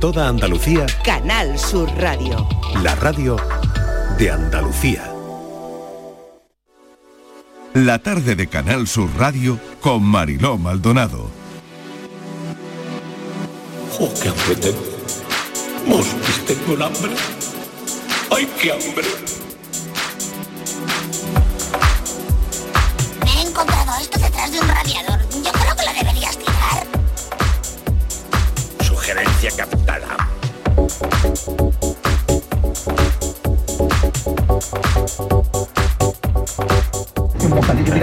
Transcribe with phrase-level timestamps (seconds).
[0.00, 2.46] Toda Andalucía, Canal Sur Radio.
[2.82, 3.36] la radio
[4.18, 5.10] de Andalucía.
[7.72, 11.30] La tarde de Canal Sur Radio con Mariló Maldonado.
[13.98, 14.84] ¡Oh, qué hambre tengo!
[15.86, 17.12] ¡Mosquis, tengo un hambre!
[18.30, 19.45] ¡Ay, qué hambre!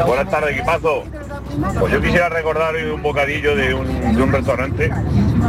[0.02, 1.03] Buenas tardes, equipazo.
[1.79, 4.89] Pues yo quisiera recordar un bocadillo de un, restaurante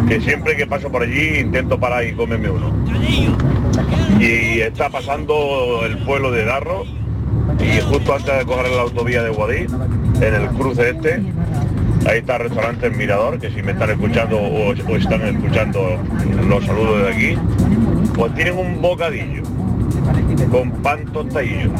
[0.06, 2.70] que siempre que paso por allí intento parar y comerme uno.
[4.20, 6.84] Y está pasando el pueblo de Darro
[7.58, 9.72] y justo antes de coger la autovía de Guadix,
[10.20, 11.22] en el cruce este,
[12.06, 15.98] ahí está el restaurante El Mirador, que si me están escuchando o, o están escuchando
[16.46, 17.38] los saludos de aquí,
[18.14, 19.42] pues tienen un bocadillo
[20.50, 21.70] con pan tostadillo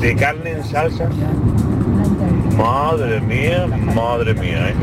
[0.00, 1.08] de carne en salsa.
[2.56, 4.74] Madre mía, madre mía, ¿eh?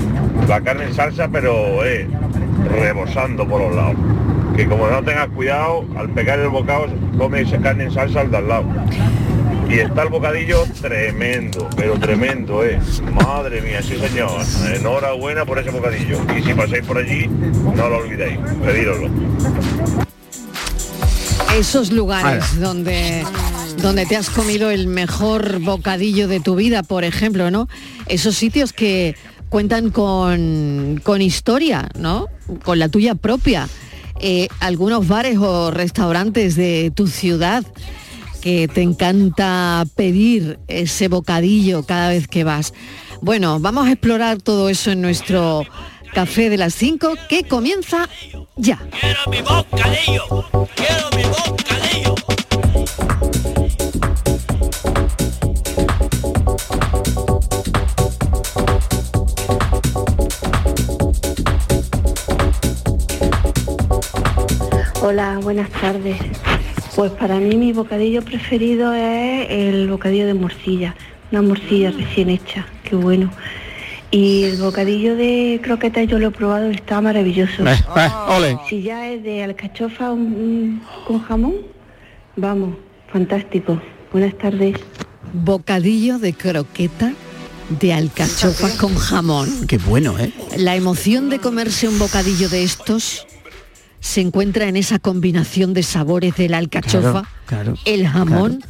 [0.48, 2.08] La carne en salsa, pero eh,
[2.70, 3.96] rebosando por los lados.
[4.56, 6.86] Que como no tengas cuidado, al pegar el bocado,
[7.18, 8.66] come esa carne en salsa al de al lado.
[9.70, 12.80] Y está el bocadillo tremendo, pero tremendo, ¿eh?
[13.14, 14.30] Madre mía, sí señor.
[14.76, 16.20] Enhorabuena por ese bocadillo.
[16.38, 19.10] Y si pasáis por allí, no lo olvidéis, pedíroslo.
[21.56, 23.24] Esos lugares donde
[23.78, 27.68] donde te has comido el mejor bocadillo de tu vida, por ejemplo, ¿no?
[28.08, 29.16] Esos sitios que
[29.50, 32.28] cuentan con, con historia, ¿no?
[32.64, 33.68] Con la tuya propia.
[34.20, 37.64] Eh, algunos bares o restaurantes de tu ciudad
[38.42, 42.74] que te encanta pedir ese bocadillo cada vez que vas.
[43.22, 45.66] Bueno, vamos a explorar todo eso en nuestro
[46.14, 48.10] café de las 5 que comienza
[48.56, 48.80] ya.
[49.00, 50.46] ¡Quiero mi bocadillo!
[50.76, 52.16] ¡Quiero mi bocadillo!
[65.06, 66.16] Hola, buenas tardes.
[66.96, 70.96] Pues para mí mi bocadillo preferido es el bocadillo de morcilla,
[71.30, 73.30] una morcilla recién hecha, qué bueno.
[74.12, 77.68] Y el bocadillo de croquetas yo lo he probado, está maravilloso.
[77.68, 78.58] Eh, eh, ole.
[78.70, 81.56] Si ya es de alcachofa mm, con jamón,
[82.38, 82.78] vamos,
[83.12, 83.82] fantástico.
[84.14, 84.78] Buenas tardes.
[85.34, 87.12] Bocadillo de croqueta
[87.82, 89.68] de alcachofa con jamón.
[89.68, 90.32] Qué bueno, ¿eh?
[90.56, 93.28] La emoción de comerse un bocadillo de estos
[94.04, 98.62] se encuentra en esa combinación de sabores de la alcachofa, Claro, claro, el jamón,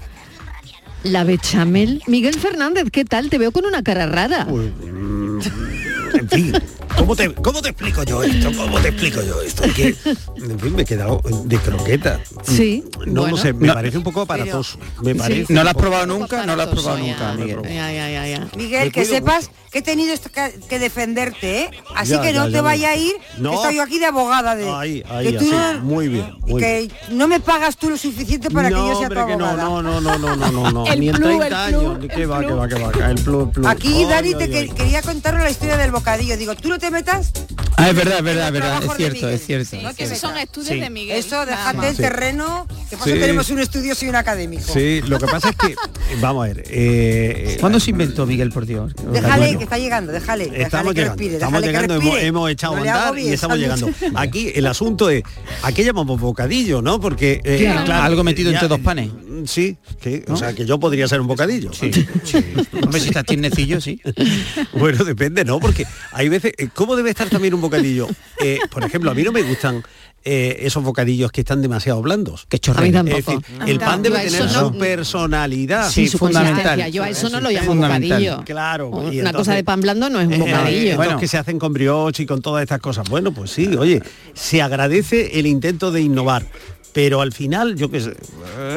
[1.02, 2.04] la bechamel.
[2.06, 3.32] Miguel Fernández, ¿qué tal?
[3.32, 4.46] Te veo con una cara rara.
[4.48, 6.54] En fin,
[6.98, 8.52] ¿cómo te, ¿cómo te explico yo esto?
[8.56, 9.64] ¿Cómo te explico yo esto?
[9.76, 9.88] Que,
[10.36, 12.20] en fin, me he quedado de croqueta.
[12.44, 13.36] Sí, No, bueno.
[13.36, 13.74] no sé, me No.
[13.74, 14.78] parece un poco aparatoso.
[15.02, 16.46] Me parece ¿No un la has probado nunca?
[16.46, 17.62] No la has probado Ya, nunca, Miguel.
[17.64, 18.48] ya, ya, ya, ya.
[18.56, 21.72] Miguel, que sepas que he tenido esto que, que defenderte, ¿eh?
[21.96, 23.50] Así Ya, que no ya, te ya vaya a ir, No.
[23.50, 24.70] que estoy yo aquí de abogada de...
[24.70, 25.52] Ahí, ahí, que tú así.
[25.52, 29.00] no- Muy bien, muy que no me pagas tú lo suficiente para que no, yo
[29.00, 29.64] sea tu no, abogada.
[29.64, 30.86] no, no, no, no, no, no, no.
[30.94, 33.50] El Ni en plus, 30 el años, que va, que va, que va, el plus,
[33.50, 33.66] plus.
[33.66, 36.38] Aquí Dani te quería contaros la historia del bocadillo.
[36.38, 37.32] Digo, tú no te metas.
[37.78, 39.76] Ah, es verdad, es verdad, es verdad, es cierto, es cierto.
[39.82, 40.44] No te es metas.
[40.44, 40.80] estudios Sí.
[40.82, 41.18] de Miguel.
[41.18, 41.46] Eso,
[41.78, 41.88] más.
[41.88, 42.02] el Sí.
[42.02, 42.68] terreno.
[42.90, 43.20] Que pasa Sí.
[43.20, 44.64] tenemos un estudio, soy un académico.
[44.72, 45.76] Sí, lo que pasa es que,
[46.22, 48.94] vamos a ver, eh, ¿Cuándo se inventó Miguel, por Dios?
[49.12, 50.46] Déjale, que está llegando, déjale.
[50.46, 53.18] déjale Estamos que llegando, respire, estamos déjale que llegando, hemos, hemos echado No a andar
[53.18, 53.90] y estamos llegando.
[54.16, 55.24] Aquí el asunto es,
[55.62, 57.00] ¿a qué llamamos bocadillo, no?
[57.00, 58.04] Porque eh, Claro.
[58.04, 59.10] Algo metido entre dos panes.
[59.46, 61.72] Sí, que, o sea que yo podría ser un bocadillo.
[61.74, 61.92] Sí,
[62.24, 62.38] sí.
[62.82, 64.00] Hombre, si estás tiernecillo, sí.
[64.74, 65.60] Bueno, depende, ¿no?
[65.60, 68.08] Porque hay veces, eh, ¿cómo debe estar también un bocadillo?
[68.42, 69.84] Eh, por ejemplo, a mí no me gustan
[70.26, 72.46] eh, esos bocadillos que están demasiado blandos.
[72.48, 73.00] Que tampoco.
[73.18, 75.90] Es decir, A mí el pan debe tener su personalidad.
[75.92, 76.56] Sí, su fundamental.
[76.56, 76.88] consistencia.
[76.90, 78.44] Yo a eso no lo llamo bocadillo.
[78.46, 78.90] Claro.
[79.12, 80.82] y Una entonces- cosa de pan blando no es un Eh, bocadillo.
[80.92, 81.20] estos Bueno.
[81.20, 83.10] que se hacen con brioche y con todas estas cosas.
[83.10, 84.02] Bueno, pues sí, oye,
[84.34, 86.46] se agradece el intento de innovar.
[86.94, 88.14] Pero al final, yo qué sé.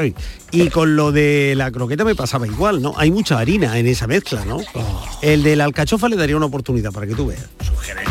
[0.00, 0.14] ay,
[0.50, 2.94] Y con lo de la croqueta me pasaba igual, ¿no?
[2.96, 4.58] Hay mucha harina en esa mezcla, ¿no?
[5.22, 7.44] El de la alcachofa le daría una oportunidad para que tú veas.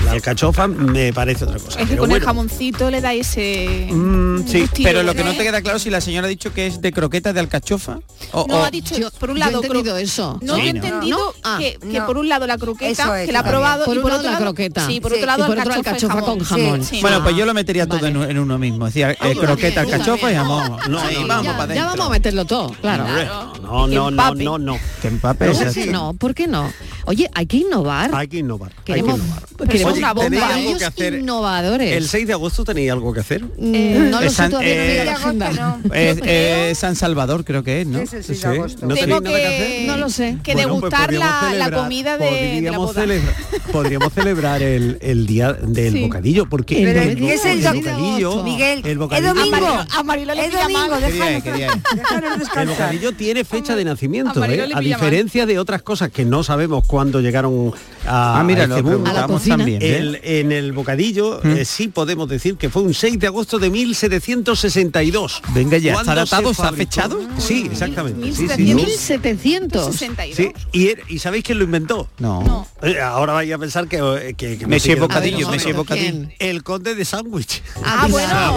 [0.06, 1.80] La alcachofa me parece otra cosa.
[1.82, 3.88] Es que con el jamoncito le da ese...
[3.92, 5.26] Mm, sí, Pero lo que ¿eh?
[5.26, 8.00] no te queda claro si la señora ha dicho que es de croquetas de alcachofa.
[8.32, 9.64] O, No, o- ha dicho, Yo- por un yo he lado...
[9.64, 10.38] entendido eso.
[10.44, 11.34] No, Sí, yo he entendido ¿No?
[11.44, 12.06] Ah, que, que no.
[12.06, 14.32] por un lado la croqueta, es, que la ha probado, Por y por lado otro
[14.32, 14.46] la lado...
[14.54, 14.86] croqueta.
[14.86, 15.18] Sí, por Sí.
[15.18, 16.84] otro lado Y por otro alcachofa, con jamón.
[16.84, 17.02] Sí.
[17.02, 18.32] Bueno, pues Ah, yo lo metería todo en, vale.
[18.32, 18.86] en uno mismo.
[18.88, 20.60] Es decir, eh, también, croqueta, alcachofa y también.
[20.60, 20.80] jamón.
[20.92, 21.86] No, Sí, no, vamos ya, para ya adentro.
[21.86, 23.06] vamos a meterlo todo, claro.
[23.62, 24.78] No, no, no, no, no.
[25.02, 25.46] Que empape.
[25.48, 25.92] No, exacto.
[25.92, 26.72] no, ¿por qué no?
[27.08, 28.10] Oye, hay que innovar.
[28.16, 28.72] Hay que innovar.
[28.72, 29.44] hay que Queremos, innovar.
[29.70, 30.24] queremos una bomba.
[30.30, 31.14] ¿Tenéis algo Bocadillos que hacer?
[31.20, 31.92] innovadores.
[31.98, 33.44] ¿El 6 de agosto tenéis algo que hacer?
[33.44, 35.80] Mm, no lo Eh, sé, San- todavía no eh, la agenda.
[35.94, 38.00] Eh, San Salvador creo que es, ¿no?
[38.00, 38.48] Es el 6 Sí.
[38.48, 38.86] de agosto.
[38.88, 39.88] ¿No Tengo tenéis nada que hacer?
[39.88, 40.38] No lo sé.
[40.44, 42.38] que Bueno, pues degustar la, comida de, de la
[42.78, 43.02] podríamos boda.
[43.02, 43.36] celebrar-
[43.72, 46.02] podríamos celebrar el, el día del Sí.
[46.02, 47.28] bocadillo porque El el, bocadillo.
[47.28, 49.85] ¿Qué es el el doc- bocadillo Miguel, el es bocadillo domingo.
[49.92, 51.04] A Marilo le pilla domingo, mal.
[52.62, 54.70] El bocadillo tiene fecha de nacimiento, a ¿eh?
[54.74, 57.74] a diferencia de otras cosas que no sabemos cuándo llegaron
[58.08, 59.58] a, Ah, mira, a lo este cocina.
[59.58, 59.82] también.
[59.82, 59.98] ¿eh?
[59.98, 61.58] El- en el bocadillo ¿Mm?
[61.58, 65.42] eh, sí podemos decir que fue un 6 de agosto de 1762.
[65.54, 66.54] Venga, ya, ¿está ¿Cuándo datado?
[66.54, 67.20] se ¿Está fechado?
[67.38, 68.34] Sí, exactamente.
[68.34, 69.86] sí, sí, 1700.
[69.96, 70.36] 62.
[70.36, 72.08] Sí, y, er- ¿y sabéis quién lo inventó?
[72.20, 72.44] No.
[72.44, 72.68] No.
[72.82, 76.12] Eh, ahora vais a pensar que, que, que me Bocadillo, Monsieur Bocadillo.
[76.12, 76.34] ¿Quién?
[76.40, 77.62] El conde de sándwich.
[77.84, 78.30] Ah, bueno,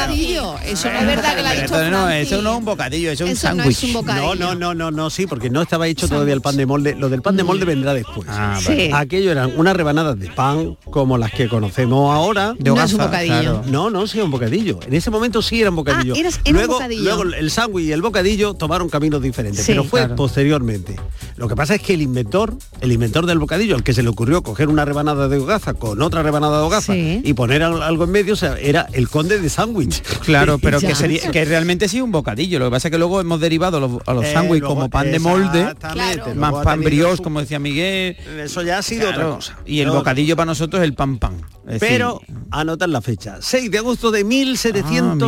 [0.00, 0.54] Bocadillo.
[0.64, 3.10] Eso no es verdad que la ha dicho Pero no, eso no es un bocadillo,
[3.10, 3.84] eso es un Eso no es sándwich.
[3.84, 4.34] un bocadillo.
[4.34, 6.94] No, no, no, no, no, sí, porque no estaba hecho todavía el pan de molde.
[6.94, 8.28] Lo del pan de molde vendrá después.
[8.30, 8.90] Ah, Sí.
[8.92, 12.54] Aquello eran unas rebanadas de pan como las que conocemos ahora.
[12.58, 13.40] De No es un hogaza, bocadillo.
[13.60, 13.62] claro.
[13.68, 14.78] No, no, sí, un bocadillo.
[14.86, 16.14] En ese momento sí era un bocadillo.
[16.16, 17.02] Ah, eras- era un luego, bocadillo.
[17.02, 19.72] luego el sándwich y el bocadillo tomaron caminos diferentes, Sí.
[19.72, 20.16] pero fue Claro.
[20.16, 20.96] posteriormente.
[21.36, 24.08] Lo que pasa es que el inventor, el inventor del bocadillo, al que se le
[24.08, 27.20] ocurrió coger una rebanada de hogaza con otra rebanada de hogaza Sí.
[27.24, 29.85] y poner al- algo en medio, o sea, era el conde de sándwich.
[30.26, 32.58] Claro, pero que sería que realmente sí un bocadillo.
[32.58, 34.88] Lo que pasa es que luego hemos derivado a los, a los Eh, sándwiches como
[34.90, 36.34] pan de molde, Claro.
[36.34, 38.16] más pan brioche, como decía Miguel.
[38.42, 39.58] Eso ya ha sido Claro, otra cosa.
[39.66, 41.34] Y el bocadillo para nosotros es el pan pan.
[41.68, 44.22] Es Pero decir, anotan la fecha, 6 de agosto de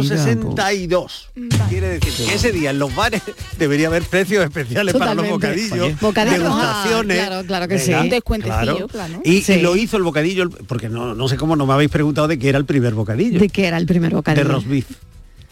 [0.07, 1.31] 1762.
[1.69, 3.23] Quiere decir que ese día en los bares
[3.59, 5.97] debería haber precios especiales para los bocadillos, Oye.
[6.01, 7.21] Bocadillos, degustaciones.
[7.21, 7.93] ah, claro, claro que Venga, sí.
[8.05, 9.21] Un descuentecillo, claro.
[9.25, 9.61] Y, y Sí.
[9.61, 12.49] lo hizo el bocadillo, porque no, no sé cómo no me habéis preguntado de qué
[12.51, 13.39] era el primer bocadillo.
[13.41, 14.38] ¿De qué era el primer bocadillo?
[14.45, 14.87] Roast beef.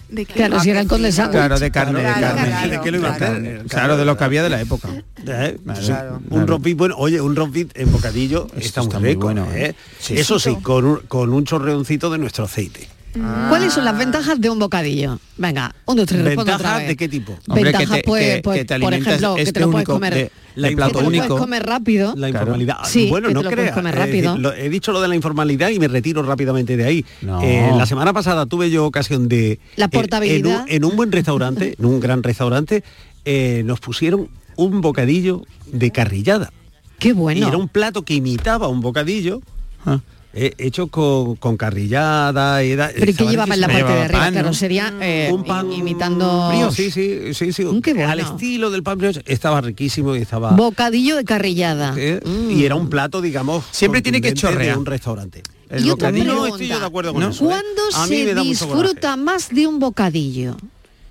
[0.09, 0.35] ¿De qué?
[0.35, 1.37] Claro, si era el conde sándwich.
[1.37, 2.47] claro, de carne, de carne.
[2.47, 3.37] claro, ¿De qué lo iba a claro.
[3.39, 3.65] hacer?
[3.67, 4.89] Claro, de lo que había de la época.
[4.89, 5.05] ¿Eh?
[5.25, 5.81] Claro.
[5.81, 5.87] Sí.
[5.87, 6.23] Claro.
[6.31, 9.09] Un roast beef, bueno, oye, un roast beef en bocadillo Esto está, está muy muy
[9.15, 9.71] rico, bueno, ¿eh?
[9.71, 9.75] ¿eh?
[9.99, 10.17] Sí.
[10.17, 12.89] Eso sí, con un, con un chorreoncito de nuestro aceite.
[13.49, 15.19] ¿Cuáles son las ventajas de un bocadillo?
[15.37, 16.89] Venga, un, dos, tres, responde otra ¿Ventajas vez.
[16.89, 17.39] de qué tipo?
[17.55, 20.15] Que Ventajas, pues, que- pues, que por ejemplo, que este te lo puedes comer.
[20.15, 21.39] de- la plato que te lo puedes único.
[21.39, 22.07] comer rápido.
[22.17, 22.29] La Claro.
[22.45, 22.77] informalidad.
[22.85, 23.75] Sí, bueno, que no te lo puedes creas.
[23.77, 24.31] comer es rápido.
[24.33, 27.05] decir, lo- he dicho lo de la informalidad y me retiro rápidamente de ahí.
[27.23, 27.43] No.
[27.43, 29.61] Eh, la semana pasada tuve yo ocasión de...
[29.77, 30.61] La eh, portabilidad.
[30.61, 32.83] en, un, en un buen restaurante, en un gran restaurante,
[33.25, 36.53] eh, nos pusieron un bocadillo de carrillada.
[36.99, 37.47] Qué Y bueno.
[37.49, 39.43] era un plato que imitaba un bocadillo.
[39.85, 40.01] Ah.
[40.39, 44.03] Eh, hecho con, con carrillada y da- Pero ¿y qué llevaba en la parte de
[44.03, 44.21] arriba?
[44.21, 44.55] pan, claro, ¿no?
[44.55, 47.65] sería eh, un pan imitando sí, sí, sí, sí.
[47.65, 48.11] Mm, qué bueno.
[48.11, 49.23] Al estilo del pan brioche.
[49.25, 50.51] Estaba riquísimo y estaba...
[50.53, 51.95] bocadillo de carrillada.
[51.97, 52.51] Eh, Mm.
[52.51, 54.75] Y era un plato, digamos, Siempre tiene que chorrear.
[54.75, 55.43] de un restaurante.
[55.69, 57.31] El Y otra bocadillo- No estoy yo de acuerdo con ¿No?
[57.31, 57.45] eso.
[57.45, 57.49] ¿eh?
[57.49, 60.57] ¿Cuándo se disfruta más de un bocadillo?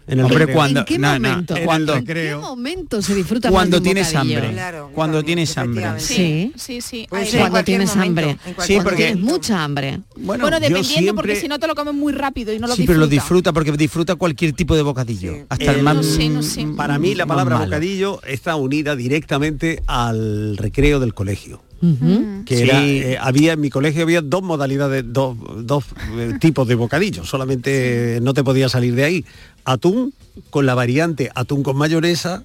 [0.08, 1.56] En el Hombre, cuando- ¿En qué no, no, momento?
[1.66, 4.38] cuando- ¿En qué momento se disfruta Cuando tienes bocadillo?
[4.38, 4.54] hambre.
[4.54, 5.86] Claro, Cuando también, tienes hambre.
[5.98, 6.52] Sí.
[6.56, 7.08] Sí, sí.
[7.12, 8.38] En Cuando tienes momento, hambre.
[8.46, 10.00] Sí, Cuando porque- tienes mucha hambre.
[10.16, 13.00] Bueno, dependiendo, porque si no te lo comes muy rápido y no lo sí, pero
[13.00, 15.34] lo disfruta porque disfruta cualquier tipo de bocadillo.
[15.34, 15.40] Sí.
[15.50, 16.68] Hasta el El- más No sé, no sé.
[16.78, 21.62] Para mí la palabra bocadillo está unida directamente al recreo del colegio.
[21.82, 22.44] Ujú.
[22.46, 22.64] que Sí.
[22.64, 25.84] era, eh, había en mi colegio había dos modalidades, dos, dos,
[26.18, 29.26] eh, tipos de bocadillos, solamente no te podía salir de ahí.
[29.66, 30.14] Atún
[30.50, 32.44] con la variante atún con mayonesa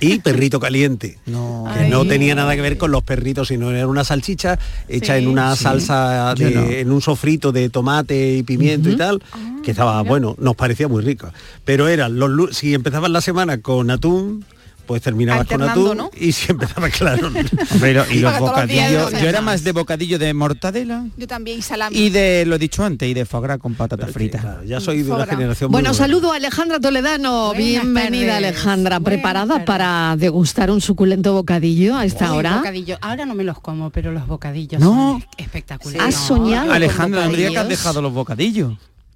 [0.00, 1.18] y perrito caliente.
[1.26, 1.64] No.
[1.76, 4.58] Que no tenía nada que ver con los perritos, sino era una salchicha
[4.88, 5.22] hecha Sí.
[5.22, 5.62] en una Sí.
[5.64, 6.62] salsa, de- no.
[6.68, 9.22] en un sofrito de tomate y pimiento y tal,
[9.62, 11.32] que estaba bueno, nos parecía muy rico.
[11.64, 14.44] Pero eran los si empezabas la semana con atún,
[14.90, 16.10] pues terminabas con atún ¿no?
[16.18, 17.28] y si empezabas claro.
[17.28, 21.60] Hombre, y lo- y los bocadillos, yo era más de bocadillo de mortadela Yo también,
[21.60, 21.96] y salami.
[21.96, 24.40] y de, lo dicho antes, y de foie gras con patatas fritas.
[24.40, 27.54] Claro, ya soy de una generación Bueno, saludo a Alejandra Toledano.
[27.54, 28.48] Buenas Bienvenida, tardes.
[28.48, 28.98] Alejandra.
[28.98, 29.66] Buenas ¿Preparada tardes.
[29.66, 32.56] para degustar un suculento bocadillo a esta Uy, hora?
[32.56, 32.98] bocadillo.
[33.00, 34.88] Ahora no me los como, pero los bocadillos No.
[35.20, 36.02] son espectaculares.
[36.16, 38.72] ¿Has soñado con Alejandra, digas que has dejado los bocadillos.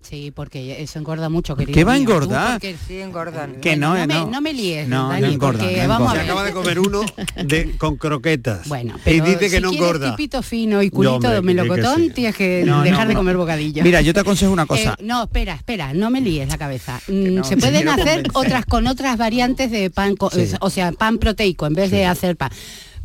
[0.08, 2.52] Sí, porque eso engorda mucho, querido ¿Qué va a engordar?
[2.52, 3.54] porque- Sí, engordan.
[3.62, 4.26] Que no, no, me, no.
[4.30, 6.30] no me líes, No, Dani, no engorda, porque no vamos Se a ver.
[6.30, 7.00] acaba de comer uno
[7.42, 8.68] de, con croquetas.
[8.68, 10.10] Bueno, y pero dice que si no quieres engorda.
[10.16, 12.10] tipito fino y No, culito hombre, que- que melocotón, sí.
[12.10, 13.82] tienes que No, dejar no, de comer bocadillo.
[13.82, 14.92] Mira, yo te aconsejo una cosa.
[14.98, 17.00] Eh, no, espera, espera, no me líes la cabeza.
[17.08, 18.30] Mm, no, se pueden hacer convencer.
[18.34, 20.50] otras con otras variantes de pan, Sí.
[20.60, 22.50] o sea, pan proteico en vez de hacer pan.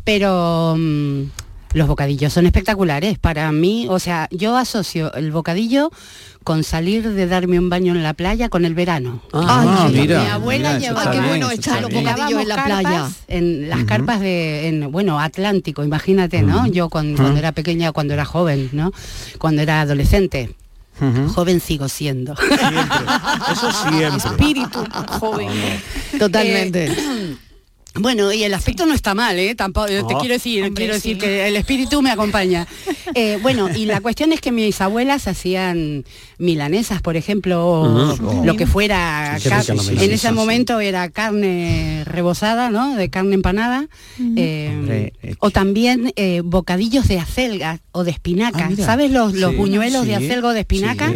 [0.04, 1.22] Pero mm,
[1.72, 5.90] los bocadillos son espectaculares para mí, o sea, yo asocio el bocadillo
[6.42, 9.22] con salir de darme un baño en la playa con el verano.
[9.32, 10.22] Ah, Ay, mira.
[10.22, 13.10] mi abuela mira, llevaba qué bueno echar está los bocadillos en la carpas playa.
[13.28, 16.66] En las carpas de, en, bueno, Atlántico, imagínate, ¿no?
[16.66, 18.92] Yo cuando, cuando era pequeña, cuando era joven, ¿no?
[19.38, 20.54] Cuando era adolescente.
[21.34, 22.36] Joven sigo siendo.
[22.36, 22.68] Siempre.
[23.52, 24.16] Eso siempre.
[24.18, 24.84] Espíritu
[25.18, 25.48] joven.
[26.18, 26.94] Totalmente.
[27.94, 29.54] Bueno, y el aspecto no está mal, ¿eh?
[29.56, 30.18] Tampoco, te Oh.
[30.20, 31.14] quiero decir, Hombre, quiero sí.
[31.14, 32.66] decir que el espíritu me acompaña.
[33.16, 36.04] Eh, bueno, y la cuestión es que mis abuelas hacían
[36.38, 38.44] milanesas, por ejemplo, o Ujú.
[38.44, 39.36] lo que fuera.
[39.40, 40.32] Sí, en ese sí.
[40.34, 42.94] momento era carne rebozada, ¿no?
[42.94, 43.88] De carne empanada.
[44.36, 48.70] eh, Hombre, eh, o también eh, bocadillos de acelga o de espinaca.
[48.72, 48.76] Ah.
[48.84, 51.12] ¿Sabes los, los Sí, buñuelos de sí, acelga o de espinaca?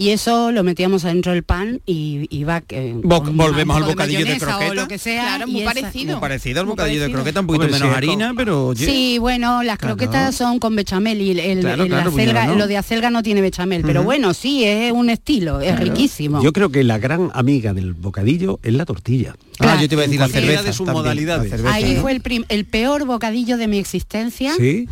[0.00, 4.70] Y eso lo metíamos adentro del pan y iba eh, volvemos al bocadillo de croqueta.
[4.70, 5.22] O lo que sea.
[5.24, 6.12] Claro, muy parecido.
[6.12, 8.66] Muy parecido al Muy bocadillo de croqueta, un poquito Hombre, menos sí, harina, con- pero
[8.68, 9.96] oye, Sí, bueno, las Claro.
[9.96, 12.54] croquetas son con bechamel y el, el- Claro, el claro, acelga- no.
[12.54, 16.40] lo de acelga no tiene bechamel, pero bueno, sí, es un estilo, es riquísimo.
[16.44, 19.34] Yo creo que la gran amiga del bocadillo es la tortilla.
[19.58, 20.62] Ah, yo te iba a decir la cerveza.
[20.62, 21.50] de sus modalidades.
[21.50, 21.74] cerveza.
[21.74, 22.12] Ahí fue
[22.48, 24.54] el, peor bocadillo de mi existencia.
[24.56, 24.86] Sí.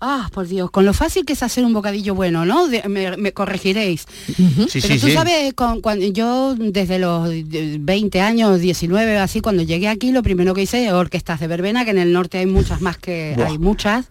[0.00, 2.68] Ah, por Dios, con lo fácil que es hacer un bocadillo bueno, ¿no?
[2.68, 4.06] De- me, me corregiréis.
[4.26, 4.36] Sí,
[4.80, 5.12] Pero sí, tú sí.
[5.12, 10.22] sabes, con, cuando yo desde los eh, 20 años, 19, así, cuando llegué aquí, lo
[10.22, 13.46] primero que hice orquestas de verbena, que en el norte hay muchas más que Buah.
[13.48, 14.06] hay muchas.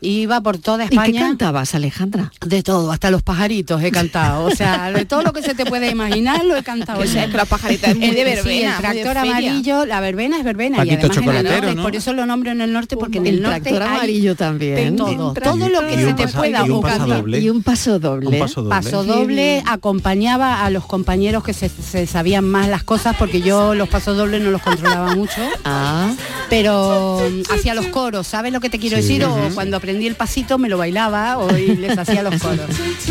[0.00, 1.20] Iba por toda ¿Y qué España.
[1.22, 2.30] cantabas, Alejandra?
[2.44, 4.44] De todo, hasta los pajaritos he cantado.
[4.44, 7.00] O sea, de todo lo que se te puede imaginar lo he cantado.
[7.00, 9.86] O sea, es que la pajarita es muy El- de sí, verbena, el tractor amarillo,
[9.86, 10.76] la verbena es verbena.
[10.78, 11.82] Paquito y además en el norte, ¿no?
[11.82, 14.34] por eso lo nombro en el norte, porque en el, El norte tractor hay amarillo
[14.36, 14.97] también.
[14.98, 15.32] Todo.
[15.32, 17.16] Todo lo que se te pueda y un paso ocurrir.
[17.16, 17.40] doble.
[17.40, 18.26] Y un paso doble.
[18.28, 19.62] Un paso doble.
[19.64, 23.88] Paso acompañaba a los compañeros que se, se sabían más las cosas porque yo los
[23.88, 25.40] pasos dobles no los controlaba mucho.
[25.64, 26.12] Ah,
[26.50, 29.02] pero mm, hacía los coros, ¿sabes lo que te quiero Sí.
[29.02, 29.24] decir?
[29.24, 32.66] O cuando aprendí el pasito me lo bailaba o y les hacía los coros.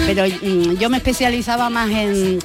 [0.05, 2.39] Pero mm, yo me especializaba más en,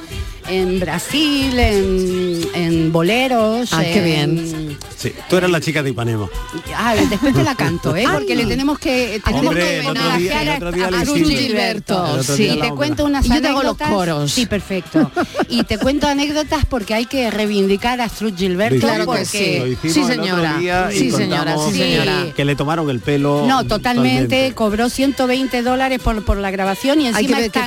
[0.48, 3.72] en Brasil, en, en boleros.
[3.72, 4.78] Ah, qué en- bien.
[4.96, 5.12] Sí.
[5.28, 6.28] Tú eras la chica de Ipanema.
[6.76, 8.04] Ah, después te la canto, ¿eh?
[8.12, 11.18] Porque le tenemos que tenemos Hombre, que homenajear a- a Cruz.
[11.28, 12.22] Gilberto.
[12.22, 13.88] Sí, te cuento unas yo te hago los anécdotas.
[13.90, 14.32] coros.
[14.32, 15.10] Sí, perfecto.
[15.48, 19.88] Y te cuento anécdotas porque hay que reivindicar a Strut Gilberto Claro que porque sí.
[19.88, 20.90] Hicimos Sí, otro señora.
[20.92, 22.26] Sí, señora, sí, señora.
[22.36, 23.44] Que le tomaron el pelo.
[23.46, 27.60] No, totalmente, cobró 120 dólares por, por la grabación y Hay que encima ver qué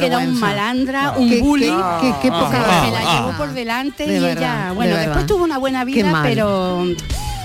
[0.00, 1.72] que era un malandra, Qué- un qué- bully,
[2.22, 2.90] qué- qué poca que vergüenza.
[3.04, 4.36] la llevó por delante De y verdad,
[4.68, 6.84] ella, bueno, después tuvo una buena vida, pero,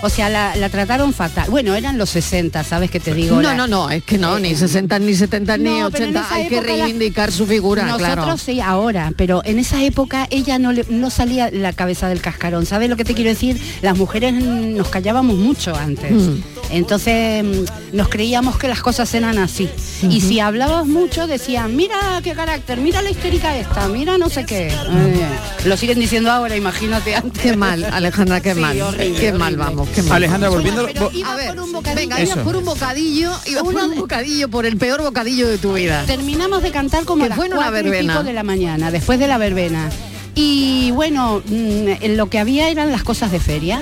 [0.03, 1.49] o sea, la, la trataron fatal.
[1.49, 3.35] Bueno, eran los 60, ¿sabes qué te digo?
[3.35, 6.15] no, La- no, no, es que no, ni 60, ni 70, ni No, pero en
[6.15, 6.19] 80.
[6.21, 8.37] esa Hay que la- reivindicar su figura, Nosotros claro.
[8.37, 12.65] sí, ahora, pero en esa época ella no, le- no salía la cabeza del cascarón.
[12.65, 13.61] ¿Sabes lo que te quiero decir?
[13.81, 16.11] Las mujeres nos callábamos mucho antes.
[16.11, 16.41] Mm.
[16.71, 19.69] Entonces mm, nos creíamos que las cosas eran así.
[20.09, 24.45] Y si hablabas mucho decían, mira qué carácter, mira la histérica esta, mira no sé
[24.45, 24.67] qué.
[24.67, 25.27] Eh,
[25.65, 27.41] lo siguen diciendo ahora, imagínate antes.
[27.41, 28.81] Qué mal, Alejandra, qué Sí, mal.
[28.81, 30.13] horrible, qué mal vamos, qué mal.
[30.17, 30.85] Alejandra, volviendo...
[30.87, 31.99] Pero iba A ver, por un bocadillo.
[32.09, 35.73] venga, ibas por un bocadillo, ibas por un bocadillo, por el peor bocadillo de tu
[35.73, 36.03] vida.
[36.07, 38.13] Terminamos de cantar como Que a las fue en una cuatro y verbena.
[38.13, 39.89] pico de la mañana, después de la verbena.
[40.35, 43.81] Y bueno, mm, lo que había eran las cosas de feria.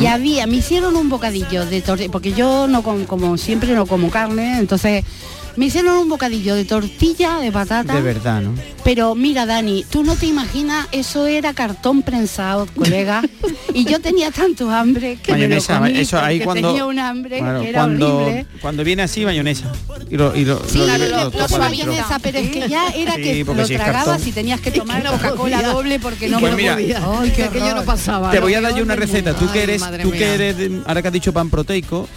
[0.00, 3.86] Y había, me hicieron un bocadillo de tortilla, porque yo no com- como siempre no
[3.86, 5.04] como carne, entonces
[5.56, 7.94] me hicieron un bocadillo de tortilla de patata.
[7.94, 8.54] De verdad, ¿no?
[8.84, 13.22] Pero mira, Dani, tú no te imaginas, eso era cartón prensado, colega.
[13.74, 16.68] y yo tenía tanto hambre que Mayonesa, me lo comí eso ahí cuando...
[16.68, 18.46] tenía un hambre Claro, que era cuando, horrible.
[18.62, 19.70] cuando viene así, mayonesa.
[20.08, 22.68] Y lo, y lo, Sí, lo- claro, lo- lo, lo lo mayonesa, pero es que
[22.68, 26.28] ya era Sí, que lo si tragabas y tenías que tomar no Coca-Cola doble porque
[26.28, 27.02] no Pues me mira, podía.
[27.20, 28.30] Ay, que aquello no pasaba.
[28.30, 29.34] Te lo voy a dar yo una receta.
[29.34, 32.08] Tú que eres, tú que eres, de- ahora que has dicho pan proteico.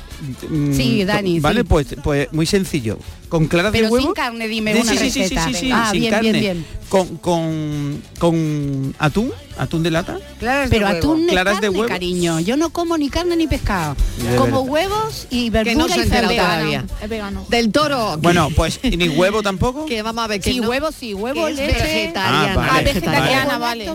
[0.50, 2.98] mm, Sí, Dani, Vale, pues, pues muy sencillo.
[3.32, 4.06] Con claras Pero de huevo.
[4.08, 5.46] sin carne, dime Sí, una sí, sí, sí, receta.
[5.48, 6.32] sí, sí, sí, ah, sin bien, carne.
[6.34, 6.66] bien, bien.
[6.90, 10.18] Con, con, con atún, atún de lata.
[10.38, 10.98] Claras de Pero huevo.
[10.98, 11.88] atún Claras de huevo.
[11.88, 12.42] cariño.
[12.42, 13.96] Yo no como ni carne ni pescado.
[14.18, 14.70] De Como verdad.
[14.90, 16.86] huevos y Que verdura no y todavía.
[17.02, 17.46] Es vegano.
[17.48, 18.18] Del toro.
[18.18, 19.86] Bueno, pues y ni huevo tampoco.
[19.86, 21.72] que vamos a ver que Sí, no- huevos sí, que leche.
[21.72, 22.52] vegetariana.
[22.52, 22.70] Ah, vale.
[22.70, 23.86] Ah, vegetariana, vale.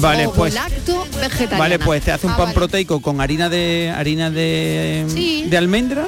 [0.00, 1.58] Vale, pues- lacto, vegetariana.
[1.58, 5.44] Vale, pues te hace un Ah, pan proteico con harina de harina de, Sí.
[5.48, 6.06] de almendra,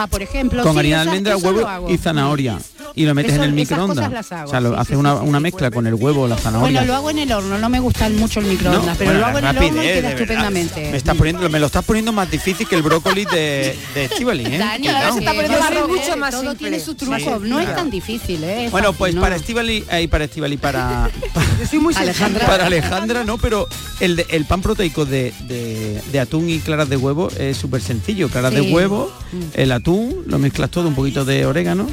[0.00, 2.56] Ah, por ejemplo, con sí, harina de almendra, huevo y zanahoria.
[2.94, 3.96] Y lo metes Eso- en el esas microondas.
[3.96, 5.28] cosas las hago, o sea, lo sí, haces sí, una, sí, sí.
[5.28, 6.80] una mezcla con el huevo, la zanahoria.
[6.80, 9.20] Bueno, lo hago en el horno, no me gusta mucho el microondas, No, pero bueno,
[9.20, 10.12] lo hago en el horno y queda verdad.
[10.12, 10.90] estupendamente.
[10.90, 14.46] Me, estás poniendo, me lo estás poniendo más difícil que el brócoli de, de Estivali,
[14.46, 14.58] ¿eh?
[14.58, 15.12] Dani, Cuidado.
[15.14, 16.58] que está poniendo más mucho más todo simple.
[16.58, 18.68] tiene su truco, Sí, no es tan difícil, ¿eh?
[18.70, 19.20] Bueno, fácil, pues ¿no?
[19.20, 21.10] para Estivali, eh, para Estivali, para,
[21.60, 22.46] Yo soy muy Alejandra.
[22.46, 23.66] para Alejandra, no, pero
[24.00, 27.80] el, de- el pan proteico de, de- de atún y claras de huevo es súper
[27.80, 28.28] sencillo.
[28.28, 29.10] Claras de huevo,
[29.54, 31.86] el atún, lo mezclas todo, un poquito de orégano.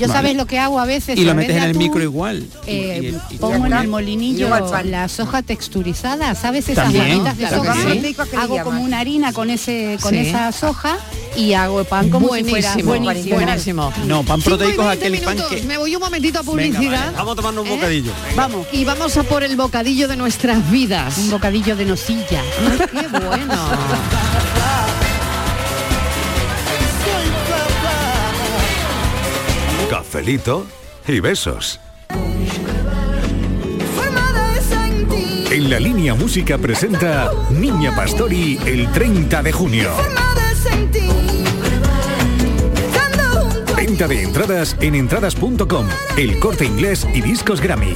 [0.00, 0.18] Yo ¿vale?
[0.20, 1.18] sabes lo que hago a veces.
[1.18, 2.44] Y lo metes en el atún, micro igual.
[2.66, 4.48] Eh, y- y- pongo en el molinillo
[4.84, 6.68] la soja texturizada, ¿sabes?
[6.68, 7.74] Esas También, bolitas de claro soja.
[7.74, 7.80] sí.
[7.82, 10.18] ¿Proteico a qué le Hago como una harina con ese con Sí.
[10.20, 10.96] esa soja
[11.36, 13.34] y hago pan como si fuera Buenísimo, buenísimo.
[13.36, 13.92] buenísimo.
[14.06, 15.62] No, pan proteico es 20 aquel pan que...
[15.62, 17.04] Me voy un momentito a Venga, publicidad.
[17.06, 17.16] vale.
[17.16, 17.74] Vamos a tomarnos un ¿Eh?
[17.74, 18.12] bocadillo.
[18.36, 18.66] Vamos.
[18.72, 21.18] Y vamos a por el bocadillo de nuestras vidas.
[21.18, 22.42] Un bocadillo de nocilla.
[22.90, 23.54] Qué bueno.
[30.10, 30.66] Cafelito
[31.06, 31.78] y besos.
[35.52, 39.88] En la línea música presenta Niña Pastori el 30 de junio.
[43.76, 45.86] Venta de entradas en entradas.com,
[46.16, 47.94] el corte inglés y discos Grammy.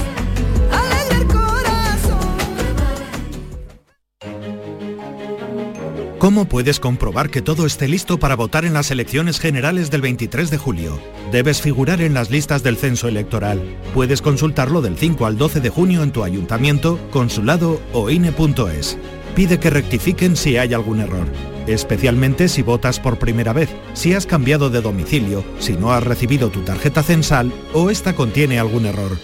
[6.25, 10.49] ¿Cómo puedes comprobar que todo esté listo para votar en las elecciones generales del 23
[10.49, 10.99] de julio?
[11.31, 13.61] Debes figurar en las listas del censo electoral.
[13.93, 18.97] Puedes consultarlo del 5 al 12 de junio en tu ayuntamiento, consulado o INE.es.
[19.35, 21.27] Pide que rectifiquen si hay algún error,
[21.67, 26.49] especialmente si votas por primera vez, si has cambiado de domicilio, si no has recibido
[26.49, 29.15] tu tarjeta censal o esta contiene algún error.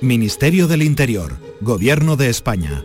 [0.00, 2.84] Ministerio del Interior, Gobierno de España.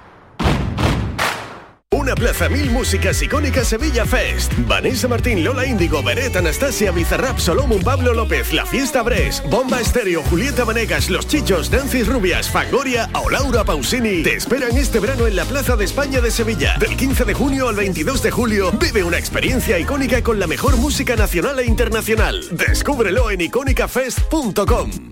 [1.93, 4.53] Una plaza mil músicas icónicas Sevilla Fest.
[4.65, 10.23] Vanessa Martín, Lola Índigo, Beret, Anastasia, Bizarrap, Solomon, Pablo López, La Fiesta Bres, Bomba Estéreo,
[10.23, 14.23] Julieta Vanegas, Los Chichos, Nancy Rubias, Fangoria o Laura Pausini.
[14.23, 16.77] Te esperan este verano en la Plaza de España de Sevilla.
[16.79, 20.77] Del 15 de junio al 22 de julio, vive una experiencia icónica con la mejor
[20.77, 22.41] música nacional e internacional.
[22.51, 25.11] Descúbrelo en icónicafest.com.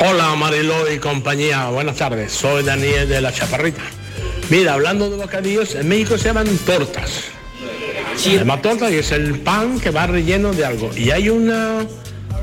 [0.00, 2.32] Hola Mariló y compañía, buenas tardes.
[2.32, 3.82] Soy Daniel de la Chaparrita.
[4.50, 7.24] Mira, hablando de bocadillos, en México se llaman tortas.
[8.16, 10.90] Se llama torta y es el pan que va relleno de algo.
[10.96, 11.86] Y hay una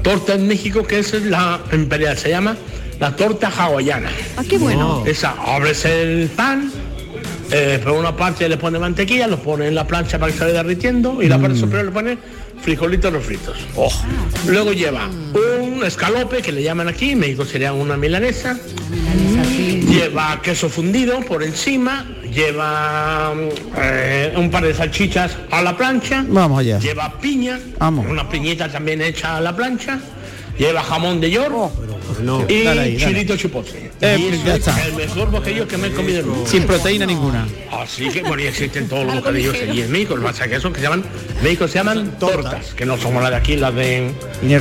[0.01, 2.55] torta en México que es la imperial, se llama
[2.99, 4.09] la torta hawaiana.
[4.37, 5.03] Ah, qué bueno.
[5.05, 6.71] Esa, abres el pan,
[7.51, 10.45] eh, por una parte le pone mantequilla, lo pone en la plancha para que se
[10.45, 12.17] vaya derritiendo y la parte superior le pone
[12.61, 13.57] frijolitos refritos.
[14.47, 15.09] Luego lleva
[15.59, 18.57] un escalope que le llaman aquí, en México sería una milanesa.
[19.87, 23.33] Lleva queso fundido por encima, lleva
[23.77, 26.23] eh, un par de salchichas a la plancha.
[26.27, 26.79] Vamos allá.
[26.79, 28.05] Lleva piña, Vamos.
[28.07, 29.99] una piñita también hecha a la plancha.
[30.57, 31.53] Lleva jamón de york
[32.49, 32.97] y Dale ahí, dale.
[32.97, 33.91] chilito chipotle.
[34.01, 34.85] Eh, y ya está.
[34.85, 36.49] el mejor bocadillo que me he comido nunca.
[36.49, 37.47] Sin proteína ninguna.
[37.71, 40.59] Así que, bueno, y existen todos los bocadillos allí en México, lo que pasa que
[40.59, 41.03] son que se llaman,
[41.37, 44.11] en México se llaman tortas, que no somos las de aquí, las de,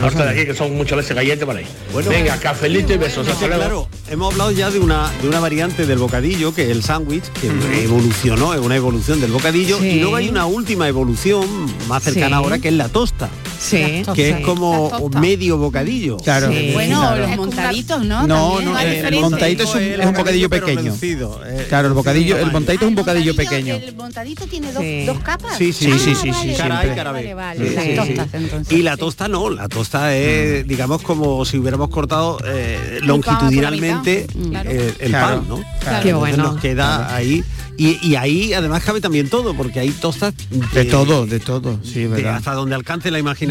[0.01, 1.67] tortas de aquí, que son muchas veces galletas por ahí.
[1.93, 2.09] Bueno.
[2.09, 3.89] Venga, cafelito y besos, Es hasta que, luego.
[3.89, 7.25] claro, hemos hablado ya de una, de una variante del bocadillo, que es el sándwich,
[7.41, 7.49] que
[7.83, 9.87] evolucionó, es una evolución del bocadillo, Sí.
[9.89, 11.47] y luego hay una última evolución
[11.89, 12.33] más cercana Sí.
[12.35, 13.29] ahora, que es la tosta.
[13.61, 14.03] Sí.
[14.15, 16.17] Que es como medio bocadillo.
[16.17, 16.51] Claro.
[16.51, 16.71] Sí.
[16.73, 17.27] Bueno, Claro.
[17.27, 18.27] los montaditos, ¿no?
[18.27, 18.73] No, También.
[18.73, 19.21] no, eh, el diferencia.
[19.31, 20.83] montadito es un, es un bocadillo pequeño.
[20.83, 23.75] reducido, eh, Claro, el bocadillo, el montadito es un bocadillo montadillo, pequeño.
[23.77, 25.05] El montadito tiene dos, Sí.
[25.05, 25.59] dos capas.
[25.59, 27.35] Sí, sí, Sí, Ah, sí, sí, vale.
[27.35, 28.73] Vale, tostas, entonces.
[28.79, 34.67] Y la tosta no, la tosta es, digamos, como si hubiéramos cortado eh, longitudinalmente mitad.
[34.67, 35.61] eh, el pan, ¿no?
[36.03, 36.45] Qué bueno.
[36.45, 37.45] Nos queda ahí
[37.77, 40.35] Y, y ahí además cabe también todo, porque hay tostas
[40.75, 42.37] De todo, de todo, sí, de verdad.
[42.37, 43.50] hasta donde alcance la imaginación.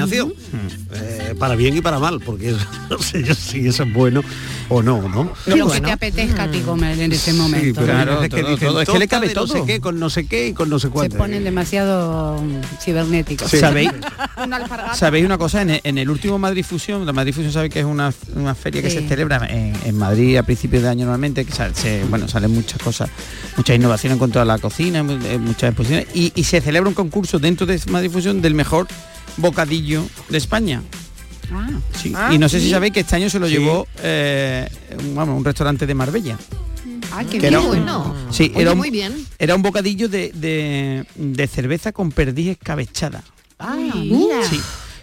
[0.92, 2.56] Eh, para bien y para mal, porque
[2.90, 4.22] no sé yo si eso es bueno
[4.70, 5.32] o no, ¿no?
[5.46, 7.82] Lo que te apetezca a ti comer en ese momento.
[7.82, 8.82] pero hay Claro, veces que todo, dicen todo.
[8.82, 9.66] Es que le cabe de no sé todo.
[9.66, 11.18] qué, con no sé qué y con no sé Se cuánto.
[11.18, 13.50] ponen demasiado mm, cibernéticos.
[13.52, 13.92] ¿Sabéis?
[14.44, 14.96] Una alpargata.
[14.96, 15.62] ¿Sabéis una cosa?
[15.62, 18.56] En el, en el último Madrid Fusión, la Madrid Fusión sabe que es una, una
[18.56, 18.98] feria que Sí.
[19.00, 22.52] se celebra en, en Madrid a principios de año normalmente, que sal- se, bueno, salen
[22.52, 23.10] muchas cosas,
[23.58, 26.96] muchas innovaciones en cuanto a la cocina, eh, muchas exposiciones, y, y se celebra un
[26.96, 28.88] concurso dentro de Madrid Fusión del mejor
[29.42, 30.82] bocadillo de España.
[31.52, 31.68] Ah.
[32.00, 32.14] Sí.
[32.16, 33.54] Ah, y no sé si sabéis que este año se lo Sí.
[33.54, 36.38] llevó eh, un, vamos, un restaurante de Marbella.
[37.12, 38.16] Ah, qué Que era bien, un- bueno.
[38.30, 39.26] Sí, Oye, era un, muy bien.
[39.40, 43.24] Era un bocadillo de, de- de cerveza con perdiz escabechada.
[43.58, 44.44] Ah, mira.
[44.48, 44.60] Sí.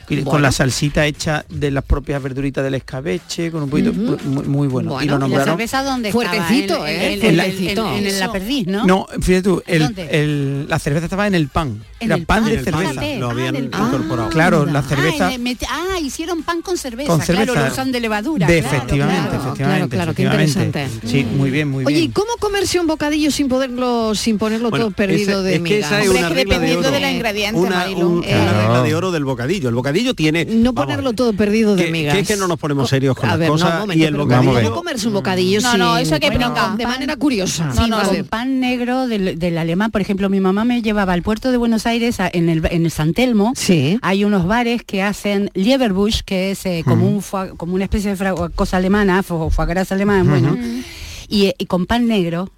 [0.08, 0.30] Bueno.
[0.30, 4.68] Con la salsita hecha de las propias verduritas del escabeche, con un poquito muy, muy
[4.68, 4.92] bueno.
[4.92, 5.48] Bueno, y lo ¿y la ¿Y la nombraron.
[5.56, 6.90] cerveza dónde Fuertecito, estaba?
[6.90, 7.06] En- ¿eh?
[7.06, 7.88] en- en- Fuertecito.
[7.92, 8.86] en- en- en la perdiz, ¿no?
[8.86, 11.82] No, fíjate tú, el, el- la cerveza estaba en el pan.
[11.98, 13.18] En Era el pan, pan, de el pan, cerveza.
[13.18, 14.28] lo habían Ah, del incorporado.
[14.28, 15.32] Claro, la Ah, cerveza.
[15.34, 17.08] el ah, hicieron pan con cerveza.
[17.08, 17.52] Con cerveza.
[17.52, 18.46] Claro, lo usan de levadura.
[18.46, 19.42] De- claro, efectivamente, claro.
[19.44, 19.96] efectivamente.
[19.96, 20.88] Claro, claro, qué interesante.
[21.06, 22.12] Sí, muy bien, muy Oye, ¿y bien.
[22.12, 25.62] cómo comerse un bocadillo sin poderlo, sin ponerlo Bueno, todo perdido ese- de es que
[25.62, 25.86] miga?
[25.86, 26.94] esa es Hombre, una es que regla de dependiendo oro.
[26.94, 28.08] de la ingrediente, Una, Marilu.
[28.08, 29.68] un- Eh, una regla de oro del bocadillo.
[29.70, 30.44] El bocadillo tiene...
[30.44, 32.14] No ponerlo todo perdido de que- migas.
[32.14, 34.02] que es que no nos ponemos serios con a las ver, no, cosas un momento,
[34.02, 35.78] y el bocadillo- ¿Cómo comerse un bocadillo No, sin...
[35.80, 37.72] no, eso hay que Bueno, de manera curiosa.
[37.72, 39.90] Sí, no, con pan negro del, del alemán.
[39.90, 42.84] Por ejemplo, mi mamá me llevaba al puerto de Buenos Aires, a- en el, en
[42.84, 43.52] el San Telmo.
[43.56, 43.98] Sí.
[44.02, 48.10] Hay unos bares que hacen Leberbusch, que es eh, como, un foie- como una especie
[48.10, 50.56] de fra- cosa alemana, fo- foie gras alemán, bueno,
[51.28, 52.50] y, y con pan negro.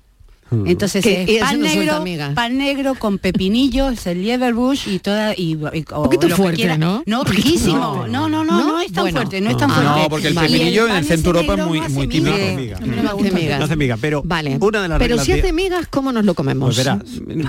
[0.51, 2.03] Entonces Que es pan negro,
[2.35, 6.43] pan negro con pepinillos, el Leberbusch y toda y, y- o Un poquito lo que
[6.43, 6.79] fuerte, quiera.
[6.79, 7.03] ¿no?
[7.07, 8.07] No, riquísimo.
[8.09, 8.65] No, no, no, ¿No?
[8.67, 9.21] no, es tan Bueno.
[9.21, 10.01] fuerte, no es tan Ah, fuerte.
[10.03, 10.49] No, porque el Vale.
[10.49, 12.35] pepinillo el en el centro Europa es muy, muy migas.
[12.35, 12.81] típico.
[12.81, 13.77] No hace migas.
[13.77, 14.57] Miga, pero Vale.
[14.61, 16.75] una de las Pero si hace migas, ¿cómo nos lo comemos?
[16.75, 17.03] Pues verás,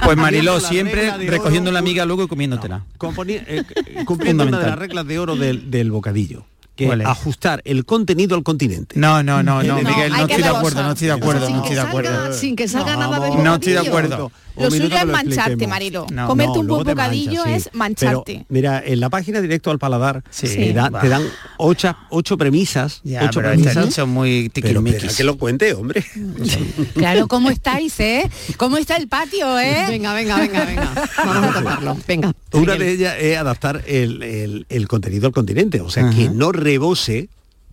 [0.03, 2.83] Pues Mariló, siempre recogiendo oro, la miga luego y comiéndotela.
[2.97, 3.63] componi- eh,
[4.05, 6.43] cumpliendo una de las reglas de oro del, del bocadillo,
[6.87, 8.97] que ajustar el contenido al continente.
[8.97, 11.57] No, no, no, no, No, Miguel, no estoy de acuerdo, no estoy de acuerdo, no
[11.57, 12.33] estoy de acuerdo.
[12.33, 13.19] sin que salga nada.
[13.37, 14.31] No estoy de acuerdo.
[14.59, 15.67] Lo suyo es mancharte.
[15.67, 16.05] Marilo.
[16.11, 17.51] No, Comerte No, un buen bocadillo sí.
[17.51, 18.33] es mancharte.
[18.33, 20.47] Pero, mira, en la página directo al paladar Sí.
[20.47, 21.01] te, da- va.
[21.01, 21.23] te dan
[21.57, 23.01] ocho, ocho premisas.
[23.03, 23.93] Ya, ocho pero premisas.
[23.93, 25.15] son muy tiquismiquis.
[25.17, 26.03] que lo cuente, hombre.
[26.93, 28.29] Claro, ¿cómo estáis, eh?
[28.57, 29.85] ¿Cómo está el patio, eh?
[29.87, 30.93] Venga, venga, venga, venga.
[31.17, 31.97] Vamos a tocarlo.
[32.07, 32.33] Venga.
[32.53, 36.51] Una de ellas es adaptar el, el- el contenido al continente, o sea, que no
[36.51, 37.29] rebose,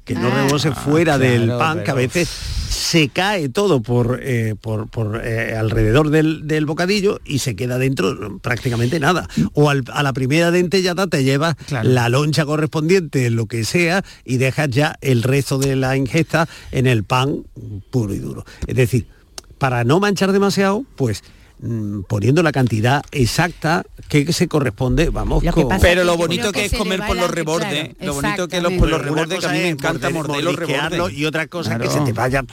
[0.07, 0.45] que no Ah.
[0.45, 2.29] rebose fuera del claro, pan, que a veces
[2.69, 7.77] se cae todo por, eh, por, por, eh, alrededor del, del bocadillo y se queda
[7.79, 9.29] dentro prácticamente nada.
[9.53, 11.88] O al- a la primera dentellada te llevas Claro.
[11.88, 16.87] la loncha correspondiente, lo que sea, y dejas ya el resto de la ingesta en
[16.87, 17.42] el pan
[17.90, 18.45] puro y duro.
[18.66, 19.07] Es decir,
[19.59, 21.25] para no manchar demasiado, pues
[21.61, 26.66] mm, poniendo la cantidad exacta que se corresponde, vamos, Lo con- Pero lo bonito que
[26.66, 29.47] es comer por los rebordes, claro, lo bonito que es los por los rebordes, que
[29.47, 31.12] a mí me encanta morder- los rebordes.
[31.19, 32.45] y otra cosa que se te vaya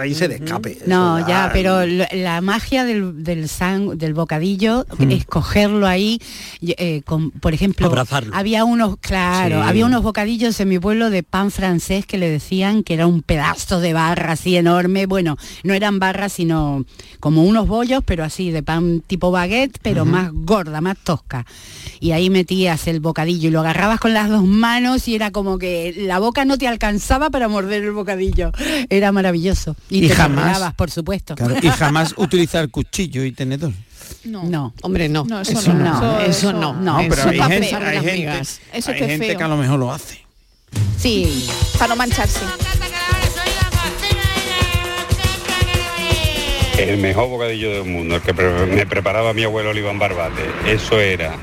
[0.00, 0.78] ahí se descape.
[0.86, 6.20] No, Eso ya, pero la magia del, del, san- del bocadillo es cogerlo ahí,
[6.60, 8.34] y, eh, con, por ejemplo, Abrazarlo.
[8.34, 9.68] había unos, claro, Sí.
[9.68, 13.22] había unos bocadillos en mi pueblo de pan francés que le decían que era un
[13.22, 16.84] pedazo de barra así enorme, bueno, no eran barras sino
[17.20, 21.46] como unos bollos, pero así de pan tipo baguette, pero más gorda, más tosca.
[22.00, 25.58] Y ahí metías el bocadillo y lo agarrabas con las dos manos y era como
[25.58, 28.52] que la boca no te alcanzaba para morder el bocadillo.
[28.90, 29.74] Era maravilloso.
[29.88, 31.34] Y, Y te jamás- por supuesto.
[31.34, 33.72] Claro, y jamás utilizar cuchillo y tenedor.
[34.24, 34.44] No.
[34.44, 34.74] No.
[34.82, 35.24] Hombre, no.
[35.24, 36.20] No, eso eso, no, no.
[36.20, 36.74] eso- no.
[36.74, 38.60] No, pero hay gente, hay Las gente, migas.
[38.72, 39.38] Eso hay que es gente feo.
[39.38, 40.20] que a lo mejor lo hace.
[40.98, 41.46] Sí.
[41.78, 42.40] Para no mancharse.
[46.78, 50.42] El mejor bocadillo del mundo, el que me preparaba mi abuelo Oliván Barbate.
[50.66, 51.34] Eso era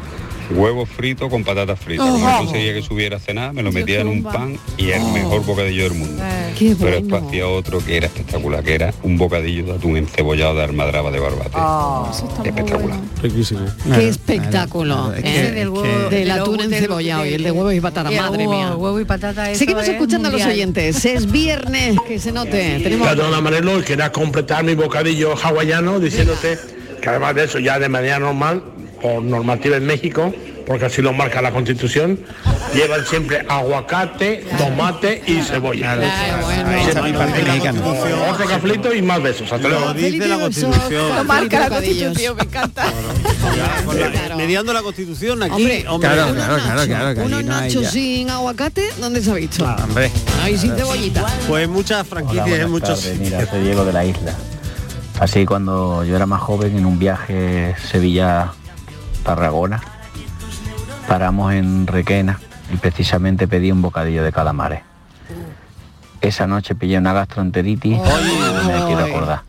[0.55, 2.05] huevo frito con patatas fritas.
[2.07, 5.03] Como no conseguía que subiera a cenar, me lo metía en un pan y el
[5.11, 6.23] mejor bocadillo del mundo.
[6.57, 6.95] Qué Pero bueno.
[7.01, 11.11] después hacía otro que era espectacular, que era un bocadillo de atún encebollado de almadraba
[11.11, 12.47] de barbate.
[12.47, 12.99] espectacular.
[13.21, 13.65] Riquísimo.
[13.95, 15.13] Qué espectáculo.
[15.13, 15.23] es ¿eh?
[15.23, 17.79] que- Ese del es huevo, Del de atún encebollado y el de del- huevo y
[17.81, 18.75] patata, madre huevo- mía.
[18.75, 19.49] Huevo y patata.
[19.49, 21.05] eso Seguimos es escuchando a los oyentes.
[21.05, 22.79] Es viernes, que se note.
[22.83, 26.57] Tenemos Perdona Manelo, y quería completar mi bocadillo hawaiano diciéndote
[27.01, 28.63] que además de eso ya de manera normal,
[29.03, 30.33] por normativa en México,
[30.65, 32.17] porque así lo marca la constitución,
[32.73, 35.99] llevan siempre aguacate, tomate y cebolla.
[38.31, 39.51] Otro caflito y más besos.
[39.51, 39.87] Hasta luego.
[39.87, 41.15] Lo dice la Constitución.
[41.15, 42.85] Lo marca la constitución, me encanta.
[44.37, 48.29] Mediando la Constitución aquí, Hombre, hombre, Claro, claro, claro, nachos, claro, que unos nachos sin
[48.29, 49.65] aguacate, ¿dónde se ha visto?
[49.65, 50.09] Hombre.
[50.41, 51.25] Ahí sin cebollita.
[51.47, 54.33] pues muchas franquicias, en muchos Mira, soy Diego de la isla.
[55.19, 57.75] Así cuando yo era más joven en un viaje
[59.23, 59.81] Sevilla-Tarragona,
[61.07, 62.39] paramos en Requena
[62.73, 64.81] y precisamente pedí un bocadillo de calamares.
[66.21, 69.41] Esa noche pillé una gastroenteritis, no me quiero acordar.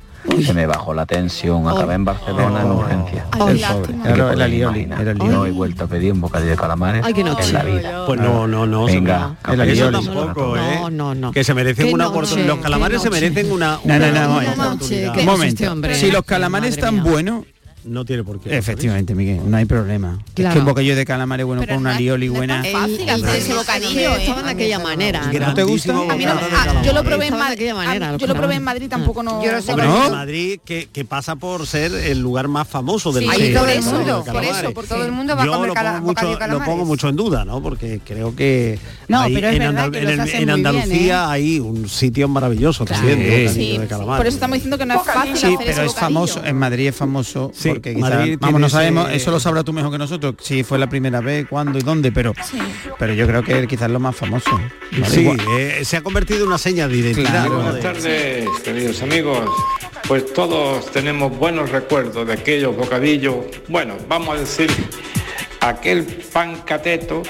[0.43, 3.27] Se me bajó la tensión, acabé en Barcelona en urgencia.
[3.33, 4.89] Ay, El pobre.
[5.01, 7.53] Era no he vuelto a pedir un bocadillo de calamares Ay, qué en noche.
[7.53, 8.07] la vida.
[8.07, 8.87] Pues no, no, no.
[8.87, 10.79] Venga, el eso tampoco, ¿eh?
[10.81, 11.31] No, no, no.
[11.33, 12.47] Que se merecen una oportunidad.
[12.49, 14.63] Los calamares se merecen una, No, una, no, no, una un momento.
[14.63, 15.13] oportunidad.
[15.13, 15.45] qué Un momento.
[15.47, 15.95] este hombre.
[15.95, 17.45] Si los calamares están buenos,
[17.85, 18.57] no tiene por qué.
[18.57, 20.19] Efectivamente, Miguel, no hay problema.
[20.37, 22.63] Es que un bocadillo de calamares bueno con una lioli buena.
[22.65, 24.21] fácil hacer ese bocadillo, ¿eh?
[24.21, 25.31] Estaban de aquella manera.
[25.33, 25.93] ¿No te gusta?
[25.93, 27.73] A mí no- ah, yo lo probé en Madrid.
[28.19, 28.65] Yo lo probé en.
[28.65, 29.45] Madrid, tampoco no.
[29.45, 30.07] Yo lo sé, Hombre, ¿No?
[30.07, 33.45] en Madrid, que, que pasa por ser el lugar más famoso del Sí, mundo.
[33.45, 35.53] ahí todo el del mundo, de por eso, Por todo el mundo va a Yo
[35.53, 36.69] comer lo pongo, bocadillo de mucho, lo calamares.
[36.69, 37.63] pongo mucho en duda, ¿no?
[37.63, 40.35] Porque creo que No, hay- pero es en, verdad Andal- que en los el- hacen
[40.35, 41.27] en muy bien, Andalucía ¿eh?
[41.31, 44.17] hay un sitio maravilloso también de Sí, calamares.
[44.19, 46.57] por eso estamos diciendo que no es fácil Sí, hacer pero ese es famoso, en
[46.57, 49.73] Madrid es famoso Sí, porque quizás, Madrid vamos, no ese- sabemos, eso lo sabrás tú
[49.73, 52.33] mejor que nosotros, si fue la primera vez, cuándo y dónde, pero
[52.99, 54.51] pero yo creo que quizás lo más famoso.
[54.93, 55.05] ¿vale?
[55.07, 57.31] Sí, eh, se ha convertido en una seña de identidad.
[57.31, 57.55] Claro.
[57.57, 59.49] Buenas De- tardes, queridos amigos.
[60.09, 63.37] Pues todos tenemos buenos recuerdos de aquellos bocadillos.
[63.69, 64.71] Bueno, vamos a decir,
[65.61, 67.23] aquel pan cateto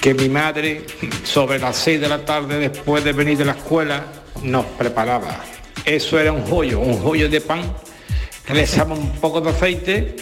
[0.00, 0.84] que mi madre
[1.24, 4.04] sobre las 6 de la tarde después de venir de la escuela
[4.42, 5.40] nos preparaba.
[5.84, 7.60] Eso era un joyo, un joyo de pan
[8.52, 10.16] le un poco de aceite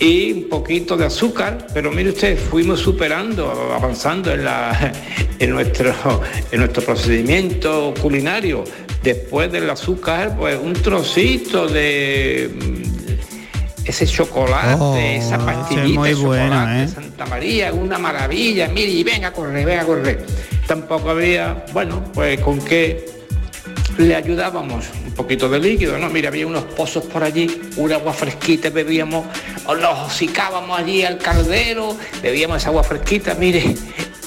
[0.00, 4.92] y un poquito de azúcar, pero mire usted, fuimos superando, avanzando en, la,
[5.38, 8.64] en, nuestro, en nuestro procedimiento culinario.
[9.02, 16.82] Después del azúcar, pues un trocito de mm, ese chocolate, Oh, esa pastillita muy chocolate,
[16.82, 16.88] ¿eh?
[16.88, 20.26] Santa María, una maravilla, mire, y venga a correr, venga a correr.
[20.66, 23.19] Tampoco había, bueno, pues con qué
[24.00, 26.08] le ayudábamos un poquito de líquido, ¿no?
[26.08, 29.26] Mira, había unos pozos por allí, un agua fresquita bebíamos,
[29.66, 33.74] nos hocicábamos allí al caldero, bebíamos esa agua fresquita, mire,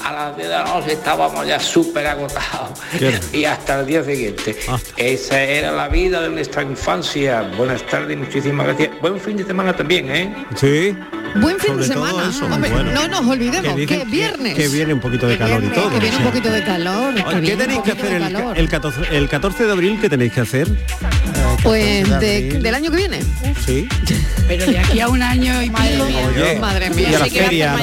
[0.04, 4.04] a las 10 de la noche estábamos ya súper agotados Qué y hasta el día
[4.04, 4.56] siguiente.
[4.96, 7.42] Esa era la vida de nuestra infancia.
[7.56, 9.00] Buenas tardes y muchísimas gracias.
[9.00, 10.46] Buen fin de semana también, ¿eh?
[10.56, 10.94] Sí.
[11.40, 12.30] Buen fin de Sobre semana.
[12.30, 12.92] eso, Hombre, bueno.
[12.92, 14.54] no nos olvidemos Que dicen viernes.
[14.54, 15.90] Que viene un poquito de calor y todo.
[15.90, 17.14] Que viene un poquito de calor.
[17.42, 18.58] ¿Qué tenéis que hacer el, calor.
[18.58, 19.98] el 14, el 14 de abril?
[20.00, 20.68] ¿Qué tenéis que hacer?
[21.64, 22.62] Pues de abril.
[22.62, 23.20] del año que viene.
[23.64, 23.88] Sí.
[24.46, 25.70] Pero de aquí a un año y.
[25.70, 27.10] Oye, Madre mía.
[27.10, 27.76] y a la feria,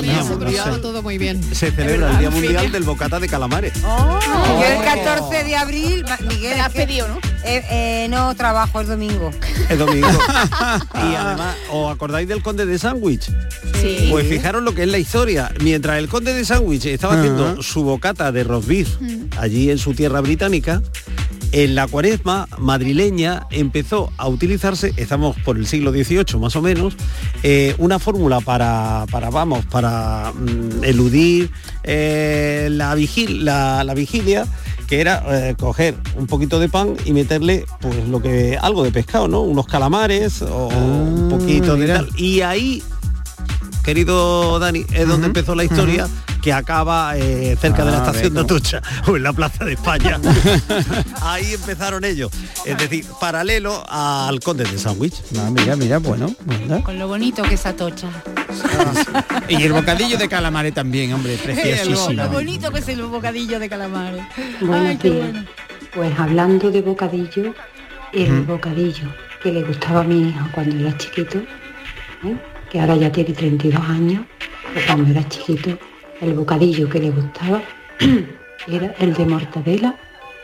[0.67, 1.41] no todo muy bien.
[1.53, 3.73] Se celebra el Día Mundial del Bocata de Calamares.
[3.81, 7.19] Yo el 14 de abril, Miguel, has pedido, ¿no?
[7.43, 9.31] eh, eh, no trabajo el domingo.
[9.69, 10.07] El domingo.
[10.93, 13.29] y además, ¿os acordáis del conde de Sandwich?
[13.81, 14.07] Sí.
[14.11, 15.51] Pues fijaros lo que es la historia.
[15.61, 18.89] Mientras el conde de Sandwich estaba haciendo su bocata de roast beef
[19.39, 20.81] allí en su tierra británica,
[21.51, 26.95] en la cuaresma madrileña empezó a utilizarse, estamos por el siglo XVIII más o menos,
[27.43, 31.49] eh, una fórmula para, para, vamos, para mm, eludir
[31.83, 34.47] eh, la, vigil- la, la vigilia
[34.87, 38.91] que era eh, coger un poquito de pan y meterle pues lo que algo de
[38.91, 39.41] pescado, ¿no?
[39.41, 42.09] Unos calamares o un poquito de tal.
[42.17, 42.83] Y ahí
[43.83, 46.07] querido Dani, es donde empezó la historia
[46.41, 49.73] que acaba eh, cerca de la Ah, estación de Atocha o en la Plaza de
[49.73, 50.19] España.
[51.21, 52.31] Ahí empezaron ellos.
[52.65, 55.21] Es decir, paralelo al Conde de Sandwich.
[55.37, 56.33] Ah, mira, mira, bueno.
[56.83, 58.09] Con lo bonito que es Atocha.
[59.49, 62.13] Y el bocadillo de calamares también, hombre, preciosísimo.
[62.13, 64.23] Lo bonito que es el bocadillo de calamares.
[64.71, 65.45] Ay, qué bueno.
[65.93, 67.53] Pues hablando de bocadillo,
[68.13, 69.13] el bocadillo
[69.43, 72.35] que le gustaba a mi hijo cuando era chiquito, ¿eh?
[72.71, 74.23] Que ahora ya tiene 32 años,
[74.73, 75.77] pero cuando era chiquito,
[76.21, 77.61] el bocadillo que le gustaba
[78.67, 79.95] era el de mortadela,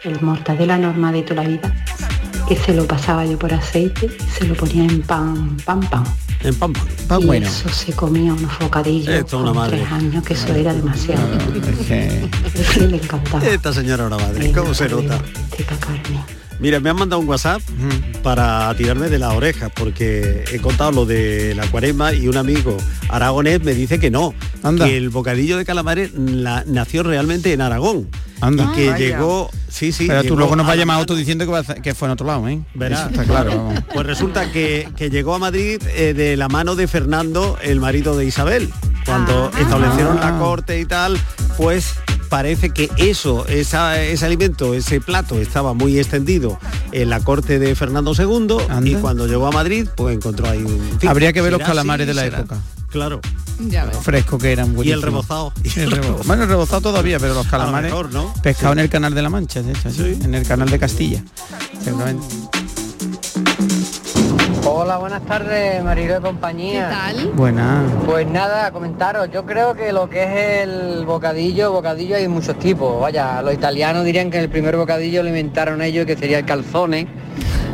[0.04, 1.74] el mortadela normal de toda la vida,
[2.48, 6.04] que se lo pasaba yo por aceite y se lo ponía en pan, pan, pan.
[6.44, 6.88] En pan, pan.
[7.08, 7.48] Pan y bueno.
[7.48, 9.78] eso se comía unos bocadillos Esto una madre.
[9.78, 11.26] tres años, que eso era demasiado.
[12.74, 13.46] Que le encantaba.
[13.46, 15.20] Esta señora una madre, ¿cómo se nota?
[16.60, 17.62] Mira, me han mandado un WhatsApp
[18.24, 22.78] para tirarme de las orejas porque he contado lo de la cuaresma y un amigo
[23.10, 24.34] aragonés me dice que no,
[24.78, 28.08] que el bocadillo de calamares la- nació realmente en Aragón.
[28.42, 28.70] Anda.
[28.74, 29.06] Y que Ah, vaya.
[29.08, 30.06] llegó, sí, sí.
[30.08, 31.82] Pero tú luego nos a vas a la llamar auto diciendo que, va a hacer-
[31.82, 32.60] que fue en otro lado, ¿eh?
[32.76, 33.00] Verá.
[33.00, 33.50] Eso está claro.
[33.50, 33.84] vamos.
[33.94, 38.16] Pues resulta que, que llegó a Madrid eh, de la mano de Fernando, el marido
[38.16, 38.70] de Isabel.
[39.06, 41.18] Cuando establecieron la corte y tal,
[41.58, 41.94] pues
[42.30, 46.60] parece que eso, esa- ese alimento, ese plato estaba muy extendido
[46.92, 48.58] en la corte de Fernando II
[48.90, 51.00] y cuando llegó a Madrid, pues encontró ahí un...
[51.00, 52.40] fin, Habría que ver los calamares de la será.
[52.40, 52.60] época.
[52.90, 53.20] Claro.
[54.02, 55.04] Fresco que eran Y el buenísimos.
[55.04, 55.54] rebozado.
[55.64, 57.92] Y el rebo- Bueno, el rebozado todavía, pero los calamares.
[57.92, 58.34] mejor, ¿no?
[58.44, 61.24] Pescado en el canal de la Mancha, de hecho, sí, en el canal de Castilla.
[61.84, 62.26] Seguramente.
[64.70, 66.90] Hola, buenas tardes, Marilo de compañía.
[66.90, 67.28] ¿Qué tal?
[67.28, 67.86] Buena.
[68.06, 73.00] Pues nada, comentaros, yo creo que lo que es el bocadillo, bocadillo hay muchos tipos.
[73.00, 77.08] Vaya, los italianos dirían que el primer bocadillo lo inventaron ellos, que sería el calzone.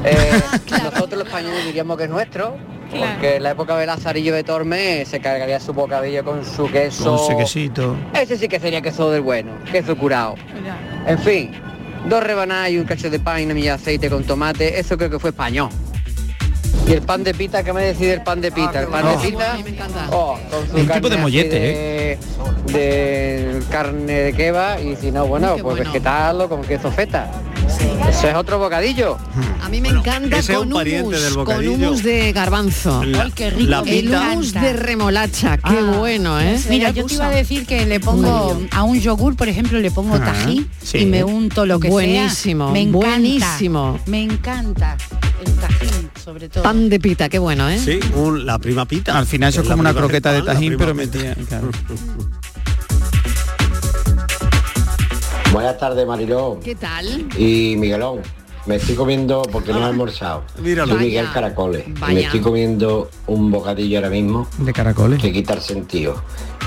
[0.06, 0.42] Eh,
[0.84, 2.58] Nosotros los españoles diríamos que es nuestro,
[2.92, 7.16] porque en la época de Lazarillo de Tormes se cargaría su bocadillo con su queso.
[7.16, 7.96] Con ese quesito.
[8.14, 10.36] Ese sí que sería queso del bueno, queso curado.
[11.08, 11.54] En fin,
[12.08, 14.96] dos rebanadas y un cacho de pan y una milla de aceite con tomate, eso
[14.96, 15.70] creo que fue español.
[16.88, 18.82] Y el pan de pita, ¿qué me decide el pan de pita?
[18.82, 19.22] El pan Oh.
[19.22, 19.28] de
[19.64, 21.58] pita, oh, con su Un tipo carne de mollete,
[22.12, 22.18] ¿eh?
[22.66, 27.32] de, de carne de keba y si no, bueno, pues vegetal o con queso feta.
[28.10, 29.18] Eso es otro bocadillo.
[29.62, 33.04] A mí me encanta Ese es con un pariente humus, del con humus de garbanzo.
[33.04, 33.70] La- Ay, qué rico.
[33.72, 36.60] la El humus de remolacha, qué Ah, bueno, ¿eh?
[36.70, 39.90] Mira, yo te iba a decir que le pongo a un yogur, por ejemplo, le
[39.92, 41.00] pongo Ah, tajín sí.
[41.00, 42.74] y me unto lo que Buenísimo, sea.
[42.74, 44.00] Me encanta, buenísimo.
[44.06, 44.98] Me encanta
[45.46, 46.64] el tajín, sobre todo.
[46.64, 47.80] Pan de pita, qué bueno, ¿eh?
[47.80, 49.18] Sí, un- la prima pita.
[49.18, 51.36] Al final eso es como una croqueta de tajín, pero metida.
[51.48, 51.70] claro.
[55.54, 56.60] Buenas tardes, Mariló.
[56.64, 57.06] ¿Qué tal?
[57.38, 58.22] Y Miguelón,
[58.66, 60.44] me estoy comiendo, porque no he almorzado.
[60.60, 60.94] Míralo.
[60.96, 61.28] Soy Miguel.
[61.32, 61.88] Caracoles.
[61.88, 62.14] y Vaya.
[62.16, 65.22] Me estoy comiendo un bocadillo ahora mismo De caracoles.
[65.22, 66.22] que quita el sentido.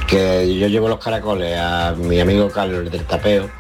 [0.07, 3.51] Que yo llevo los caracoles a mi amigo Carlos el del tapeo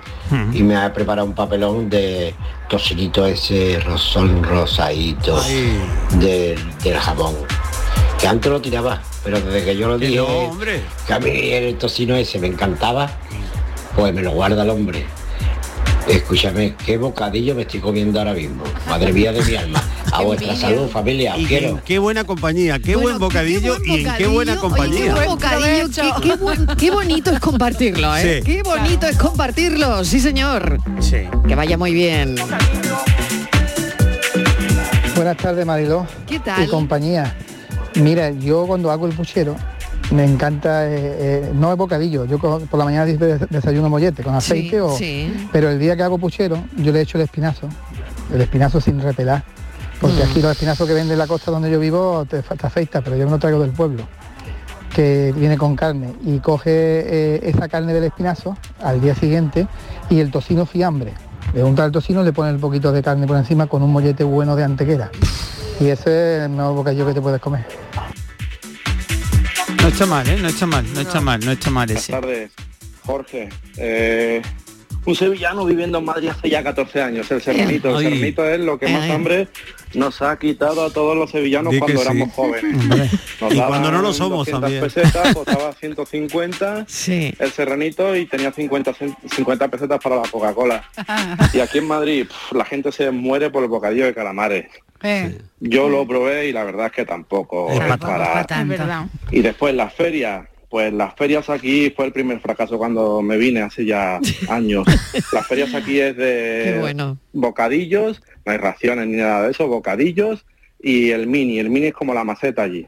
[0.52, 2.34] y me ha preparado un papelón de
[2.68, 5.40] tocinito ese rosón rosadito
[6.20, 7.34] del, del jamón.
[8.20, 10.82] Que antes lo tiraba, pero desde que yo lo dije, no, hombre.
[11.06, 13.10] que a mí el tocino ese me encantaba,
[13.96, 15.04] pues me lo guarda el hombre.
[16.08, 18.62] Escúchame, qué bocadillo me estoy comiendo ahora mismo.
[18.88, 19.82] Madre mía de mi alma.
[20.12, 21.68] A vuestra salud, familia, os Y quiero.
[21.70, 25.14] en qué buena compañía, qué buen bocadillo y en qué buena compañía.
[25.14, 28.42] Qué, bocadillo, qué, qué buen- qué bonito es compartirlo, ¿eh?
[28.44, 28.52] Sí.
[28.52, 30.78] Qué bonito es compartirlo, sí señor.
[31.00, 31.22] Sí.
[31.48, 32.36] Que vaya muy bien.
[35.16, 36.06] Buenas tardes, Mariló.
[36.26, 36.62] ¿Qué tal?
[36.64, 37.34] Y compañía.
[37.96, 39.56] Mira, yo cuando hago el puchero,
[40.10, 44.34] me encanta, eh, eh, no es bocadillo, yo por la mañana des- desayuno mollete con
[44.34, 45.48] aceite, o, sí.
[45.52, 47.68] pero el día que hago puchero, yo le echo el espinazo,
[48.32, 49.42] el espinazo sin repelar,
[50.00, 50.30] porque Mm.
[50.30, 53.16] aquí los espinazos que venden en la costa donde yo vivo te, te afecta, pero
[53.16, 54.04] yo me lo traigo del pueblo,
[54.94, 59.66] que viene con carne, y coge eh, esa carne del espinazo al día siguiente
[60.08, 61.12] y el tocino fiambre.
[61.54, 64.24] Le unta el tocino, le pone un poquito de carne por encima con un mollete
[64.24, 65.10] bueno de antequera.
[65.80, 67.64] Y ese es el mejor bocadillo que te puedes comer.
[69.96, 70.36] No está mal, ¿eh?
[70.38, 72.12] No está mal, no está mal, no está mal Buenas ese.
[72.12, 72.50] tardes,
[73.06, 73.48] Jorge.
[73.78, 74.42] Eh,
[75.06, 77.98] un sevillano viviendo en Madrid hace ya 14 años, el serranito.
[77.98, 79.48] El serranito es lo que más hambre
[79.94, 82.06] nos ha quitado a todos los sevillanos Di cuando sí.
[82.06, 82.76] éramos jóvenes.
[83.40, 84.82] Nos Y cuando no lo somos 200 también.
[84.82, 86.86] pesetas, costaba 150
[87.38, 90.82] el serranito y tenía 50, cen- 50 pesetas para la Coca-Cola.
[91.52, 94.66] Y aquí en Madrid la gente se muere por el bocadillo de calamares.
[95.60, 98.40] Yo lo probé y la verdad es que tampoco es para...
[98.40, 99.06] Es verdad.
[99.30, 103.62] Y después las ferias, pues las ferias aquí fue el primer fracaso cuando me vine
[103.62, 104.86] hace ya años.
[105.32, 107.16] Las ferias aquí es de bueno.
[107.32, 110.44] bocadillos, no hay raciones ni nada de eso, bocadillos
[110.78, 111.58] y el mini.
[111.60, 112.86] El mini es como la maceta allí.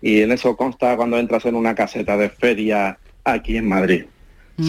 [0.00, 4.04] Y en eso consta cuando entras en una caseta de feria aquí en Madrid.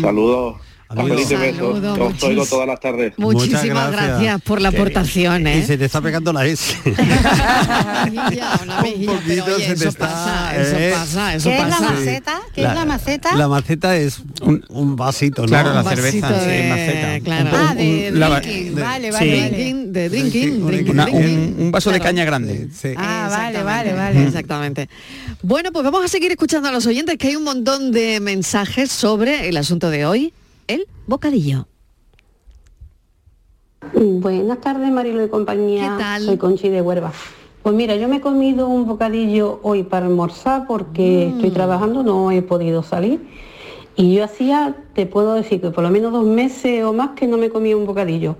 [0.02, 0.58] Saludos.
[0.90, 1.28] Y besos.
[1.30, 3.14] Saludo, Os oigo todas las tardes.
[3.18, 4.42] Muchísimas gracias.
[4.42, 5.64] por la aportación, Y ¿eh?
[5.66, 6.78] se te está pegando la S.
[8.64, 10.92] Una mejilla, pero oye, se te eso está, pasa, eso ¿eh?
[10.94, 12.42] pasa, eso ¿Qué es la maceta?
[12.54, 13.36] ¿Qué es la maceta?
[13.36, 15.48] La maceta es un, un vasito, ¿no?
[15.48, 17.20] Claro, la Un cerveza, vasito sí, de- maceta.
[17.26, 17.50] claro.
[17.54, 19.12] Ah, de Un- la- drinking, de- vale, sí.
[19.12, 19.50] vale, vale.
[19.50, 21.56] Drinking, de drinking, drinking, Una- drinking.
[21.58, 22.10] un, un vaso de Claro.
[22.16, 22.70] caña grande.
[22.96, 24.24] Ah, vale, vale, vale.
[24.26, 24.90] Exactamente.
[25.42, 28.92] Bueno, pues vamos a seguir escuchando a los oyentes que hay un montón de mensajes
[28.92, 30.34] sobre el asunto de hoy,
[30.68, 31.68] el bocadillo.
[33.94, 35.98] Buenas tardes, Marilo y compañía.
[36.20, 37.12] Soy Conchi de Huerva.
[37.64, 42.32] Pues mira, yo me he comido un bocadillo hoy para almorzar porque estoy trabajando, no
[42.32, 43.28] he podido salir.
[43.96, 47.28] Y yo hacía, te puedo decir que por lo menos dos meses o más que
[47.28, 48.36] no me comía un bocadillo.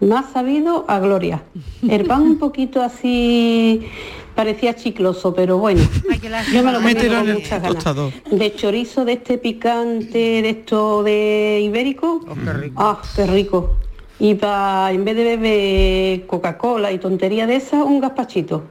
[0.00, 1.42] Más sabido a gloria.
[1.88, 3.86] El pan un poquito así
[4.36, 5.80] parecía chicloso, pero bueno,
[6.52, 7.84] yo me lo en con el muchas ganas.
[8.30, 12.24] De chorizo de este picante, de esto de ibérico.
[12.76, 13.76] Ah, qué rico.
[14.18, 18.64] Y pa, en vez de beber Coca-Cola y tontería de esas, un gazpachito.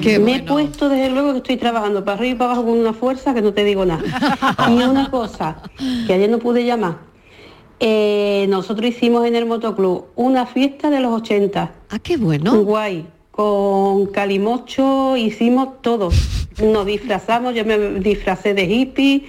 [0.00, 2.78] Qué Me he puesto desde luego que estoy trabajando para arriba y para abajo con
[2.78, 4.02] una fuerza que no te digo nada.
[4.68, 5.62] y una cosa,
[6.06, 7.08] que ayer no pude llamar.
[7.80, 11.72] Eh, nosotros hicimos en el motoclub una fiesta de los 80.
[11.90, 12.62] Ah, qué bueno.
[12.62, 13.17] Guay.
[13.38, 16.08] Con calimocho hicimos todo.
[16.60, 19.26] Nos disfrazamos, yo me disfracé de hippie,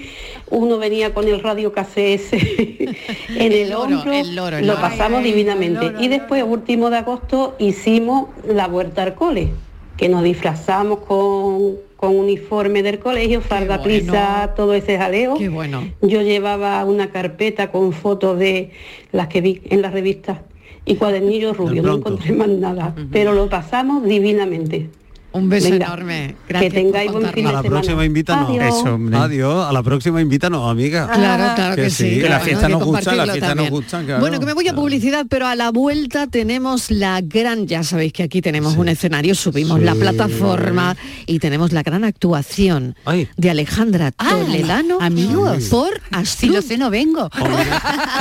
[0.49, 4.81] uno venía con el radio KCS en el, loro, hombro, el loro, el lo loro.
[4.81, 5.93] pasamos Ay, ay, divinamente.
[5.99, 9.49] y después, último de agosto, hicimos la vuelta al cole.
[9.95, 15.35] que nos disfrazamos con, con uniforme del colegio, farda prisa, todo ese jaleo.
[15.35, 15.87] Qué bueno.
[16.01, 18.71] Yo llevaba una carpeta con fotos de
[19.11, 20.41] las que vi en la revista
[20.85, 24.89] y cuadernillos rubios, no encontré más nada, pero lo pasamos divinamente.
[25.31, 26.35] Un beso Venga, enorme.
[26.47, 27.81] Que Gracias tengáis por buen fin A la semana.
[27.81, 28.49] próxima invítanos.
[28.49, 28.83] Adiós.
[29.13, 29.65] Adiós.
[29.69, 31.07] A la próxima invítanos, amiga.
[31.13, 32.03] Claro, claro que, sí.
[32.15, 34.03] Que claro, la fiesta que nos gusta, la fiesta nos gusta.
[34.03, 34.19] claro.
[34.21, 38.11] Bueno, que me voy a publicidad, pero a la vuelta tenemos la gran, ya sabéis
[38.13, 39.85] que aquí tenemos un escenario, subimos Sí.
[39.85, 42.95] la plataforma y tenemos la gran actuación
[43.37, 45.65] de Alejandra Toledano amigos.
[45.69, 46.39] por Astrud.
[46.39, 47.29] Si lo sé, no vengo.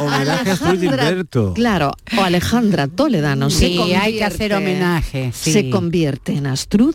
[0.00, 1.54] Homenaje a Astrid Gilberto.
[1.54, 5.52] Claro, o Alejandra Toledano se Sí, hay que hacer convierte- homenaje, sí.
[5.52, 6.94] Se convierte en Astrud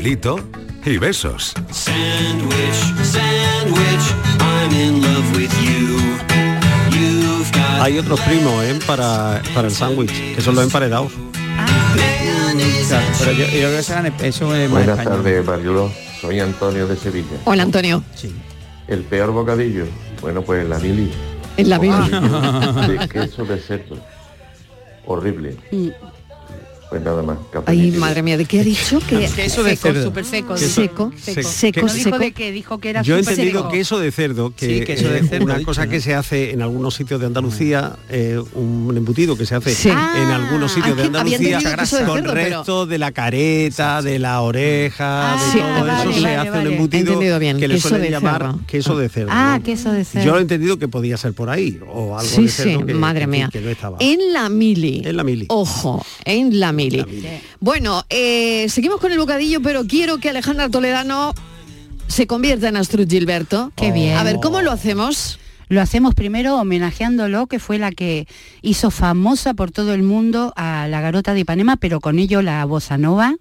[0.00, 0.40] Cafelito
[0.86, 1.52] y besos.
[1.70, 5.98] Sandwich, sandwich, I'm in love with you.
[7.82, 8.78] Hay otros primos ¿eh?
[8.86, 11.12] para, para el sándwich, que son los emparedados.
[12.88, 15.22] Claro, pero yo, yo creo que serán- eso es más Buenas español.
[15.22, 15.92] tardes, Mariló.
[16.18, 17.36] Soy Antonio de Sevilla.
[17.44, 18.02] Hola Antonio.
[18.88, 19.84] El peor bocadillo,
[20.22, 21.12] bueno, pues la mili.
[21.58, 21.92] En la mili.
[21.92, 23.98] Bocadillo de queso de cerdo.
[25.04, 25.56] Horrible.
[26.90, 27.38] Pues nada más.
[27.66, 28.98] Ay, madre mía, ¿de qué ha dicho?
[28.98, 30.02] Que Queso de cerdo.
[30.02, 30.56] súper seco.
[30.56, 31.48] Seco, Seco.
[31.48, 31.94] seco, seco.
[31.94, 33.70] dijo de que dijo que era Yo he entendido seco.
[33.70, 36.62] queso de cerdo, que Sí, queso de es cerdo, una cosa que se hace en
[36.62, 39.88] algunos sitios de Andalucía, eh, un embutido que se hace Sí.
[39.88, 41.58] en Ah, algunos sitios de había Andalucía
[42.00, 46.14] de con restos de la careta, de la oreja, de Sí, todo ah, eso vale,
[46.14, 46.68] se vale, hace vale.
[46.70, 48.60] un embutido bien, que le queso suelen de llamar cerdo.
[48.66, 49.30] queso de cerdo.
[49.32, 49.64] Ah, ¿no?
[49.64, 50.26] queso de cerdo.
[50.26, 52.84] Yo lo he entendido que podía ser por ahí o algo Sí, de sí, cerdo
[52.84, 53.48] que, madre mía.
[53.52, 53.96] que no estaba.
[54.00, 55.02] En la mili.
[55.04, 55.46] En la mili.
[55.48, 56.79] Ojo, en la mili.
[57.60, 61.34] Bueno, eh, seguimos con el bocadillo, pero quiero que Alejandra Toledano
[62.06, 63.72] se convierta en Astrud Gilberto.
[63.76, 64.16] Qué bien.
[64.16, 65.38] A ver, ¿cómo lo hacemos?
[65.70, 68.26] Lo hacemos primero homenajeándolo, que fue la que
[68.60, 72.64] hizo famosa por todo el mundo a la garota de Ipanema, pero con ello la
[72.64, 73.36] bossa nova.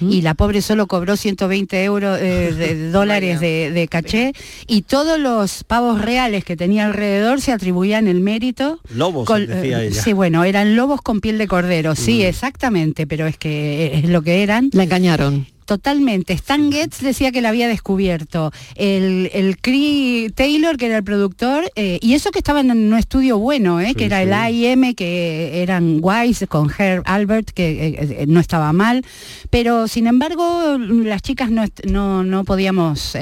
[0.00, 4.32] Y la pobre solo cobró 120 euros eh, de dólares de, caché.
[4.66, 8.78] Y todos los pavos reales que tenía alrededor se atribuían el mérito.
[8.94, 10.02] Lobos, decía eh, ella.
[10.02, 11.94] Sí, bueno, eran lobos con piel de cordero.
[11.94, 12.26] Sí, Mm.
[12.26, 14.68] exactamente, pero es que es lo que eran.
[14.74, 15.46] La engañaron.
[15.72, 16.34] Totalmente.
[16.34, 18.52] Stan Getz decía que la había descubierto.
[18.74, 22.98] El, el Cree Taylor, que era el productor, eh, y eso que estaba en un
[22.98, 28.24] estudio bueno, eh, que era el AIM, que eran Wise con Herb Albert, que eh,
[28.28, 29.02] no estaba mal.
[29.48, 33.16] Pero sin embargo, las chicas no, no, no podíamos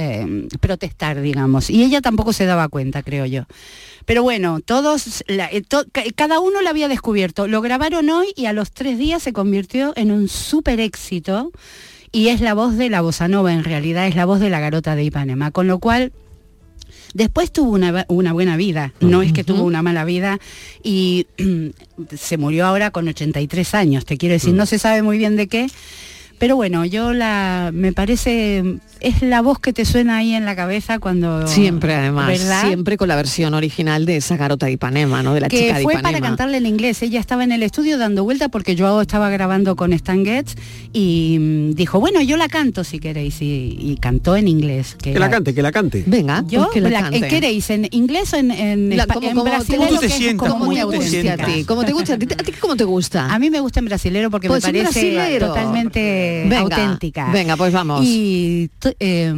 [0.59, 1.71] protestar, digamos.
[1.71, 3.45] Y ella tampoco se daba cuenta, creo yo.
[4.07, 5.85] Pero bueno, todos, la- to-
[6.17, 7.47] cada uno lo había descubierto.
[7.47, 11.53] Lo grabaron hoy y a los tres días se convirtió en un súper éxito.
[12.13, 14.61] Y es la voz de la bossa nova, en realidad es la voz de la
[14.61, 15.53] garota de Ipanema.
[15.53, 16.13] Con lo cual,
[17.15, 18.93] después tuvo una, una buena vida.
[19.01, 20.41] No es que tuvo una mala vida
[20.83, 21.27] y
[22.17, 24.05] se murió ahora con 83 años.
[24.05, 25.69] Te quiero decir, no se sabe muy bien de qué.
[26.39, 30.55] Pero bueno, yo la me parece es la voz que te suena ahí en la
[30.57, 32.67] cabeza cuando Siempre, además, ¿verdad?
[32.67, 35.35] siempre con la versión original de esa garota de Ipanema, ¿no?
[35.35, 36.09] De la que chica de fue Ipanema.
[36.19, 37.03] para cantarle en inglés.
[37.03, 40.55] Ella estaba en el estudio dando vuelta porque yo estaba grabando con Stan Getz
[40.93, 43.41] y mm, dijo, bueno, yo la canto si queréis.
[43.43, 44.97] Y, y cantó en inglés.
[45.03, 46.05] Que la cante, que la cante.
[46.07, 47.17] Venga, Yo, pues que la la- cante.
[47.19, 47.71] ¿en ¿queréis?
[47.71, 50.49] ¿En inglés o en, en, La- como- en como ¿Cómo te que es sientas?
[50.49, 51.65] como ¿Cómo muy te gusta a ti?
[51.65, 52.15] ¿Cómo te gusta?
[52.15, 53.33] ¿A ti, a ti cómo te gusta?
[53.33, 54.83] A mí me gusta en brasilero porque Pues me parece
[55.13, 55.49] brasilero.
[55.49, 57.31] totalmente Venga, auténtica.
[57.33, 58.05] venga, pues vamos.
[58.05, 59.33] Y eh,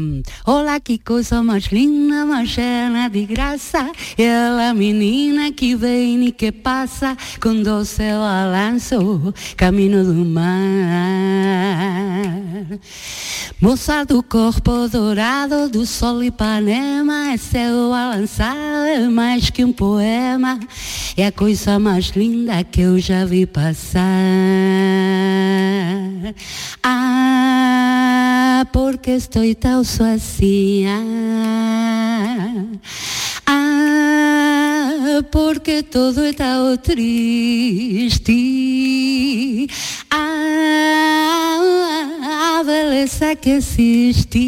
[0.46, 3.90] hola, que coisa mais linda, mais llena de graça.
[4.16, 10.52] Ela menina que vem e que passa com doce balanço, caminho do mar.
[13.60, 18.56] Moça do corpo dourado do sol Ipanema, é seu balançar,
[18.88, 20.58] é mais que um poema,
[21.16, 24.02] é a coisa mais linda que eu já vi passar.
[26.82, 31.04] Ah, porque estou tão sozinha.
[33.46, 38.30] Ah, porque todo tão triste.
[40.10, 41.58] Ah,
[42.60, 44.42] a beleza que existe.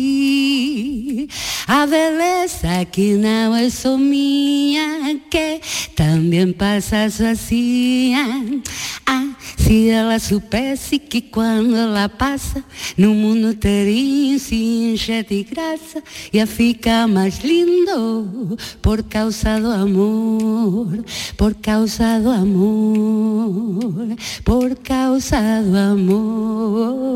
[1.67, 5.61] A beleza que não é só minha, que
[5.97, 8.63] também passa sozinha.
[9.07, 9.24] Ah,
[9.65, 12.63] se ela soubesse que quando ela passa,
[12.99, 21.03] no mundo teria se encher de graça, ia ficar mais lindo por causa do amor,
[21.39, 24.09] por causa do amor,
[24.45, 27.15] por causa do amor.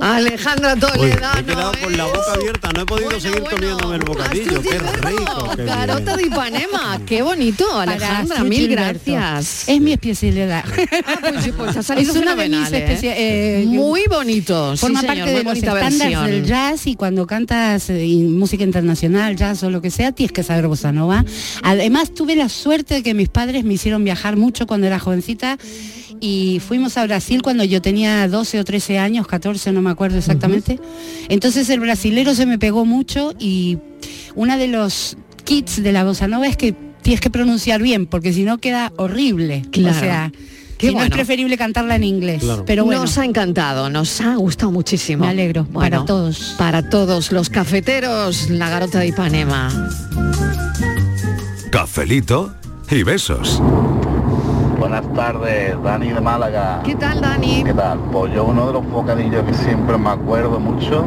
[0.00, 1.34] Alejandra Toledano.
[1.34, 4.62] me he quedado con la boca abierta, no he podido seguir comiéndome el bocadillo.
[4.62, 5.50] Qué rico.
[5.56, 9.12] qué Garota de Ipanema, qué bonito, Alejandra, Para mil Gilberto.
[9.12, 9.68] gracias.
[9.68, 10.64] Es mi especialidad.
[11.20, 12.98] Pues sí, pues ha salido es una de mis ¿eh?
[13.02, 16.26] eh, Muy bonito, sí, Forma señor, parte de los estándares versión.
[16.26, 20.42] del jazz y cuando cantas eh, música internacional, jazz o lo que sea, tienes que
[20.42, 21.24] saber bossa nova.
[21.62, 25.58] Además, tuve la suerte de que mis padres me hicieron viajar mucho cuando era jovencita
[26.20, 30.18] y fuimos a Brasil cuando yo tenía 12 o 13 años, 14, no me acuerdo
[30.18, 30.78] exactamente.
[31.28, 33.78] Entonces el brasilero se me pegó mucho y
[34.34, 38.32] una de los kits de la bossa nova es que tienes que pronunciar bien, porque
[38.32, 39.62] si no queda horrible.
[39.70, 39.96] Claro.
[39.96, 40.32] O sea,
[40.78, 41.16] Qué si no es bueno.
[41.16, 42.42] preferible cantarla en inglés.
[42.64, 43.02] Pero bueno.
[43.02, 45.24] Nos ha encantado, nos ha gustado muchísimo.
[45.24, 46.54] Me alegro, para todos.
[46.56, 49.90] Para todos los cafeteros, la garota de Ipanema.
[51.70, 52.54] Cafelito
[52.90, 53.60] y besos.
[54.80, 56.80] Buenas tardes, Dani de Málaga.
[56.82, 57.62] ¿Qué tal, Dani?
[57.64, 57.98] ¿Qué tal?
[58.10, 61.04] Pues yo uno de los bocadillos que siempre me acuerdo mucho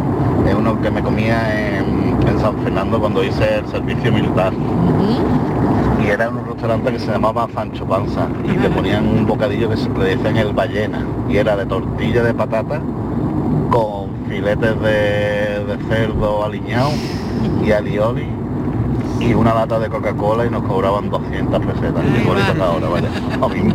[0.48, 4.54] es uno que me comía en, en San Fernando cuando hice el servicio militar.
[6.00, 9.68] Y era en un restaurante que se llamaba Fancho Panza y le ponían un bocadillo
[9.68, 12.80] que se le decían el ballena y era de tortilla de patata
[13.72, 16.92] con filetes de, de cerdo aliñado
[17.66, 18.43] y alioli
[19.24, 22.26] y una lata de Coca-Cola y nos cobraban 200 pesetas.
[22.26, 23.10] Bonito es ahora, vaya.
[23.40, 23.74] Lo mismo.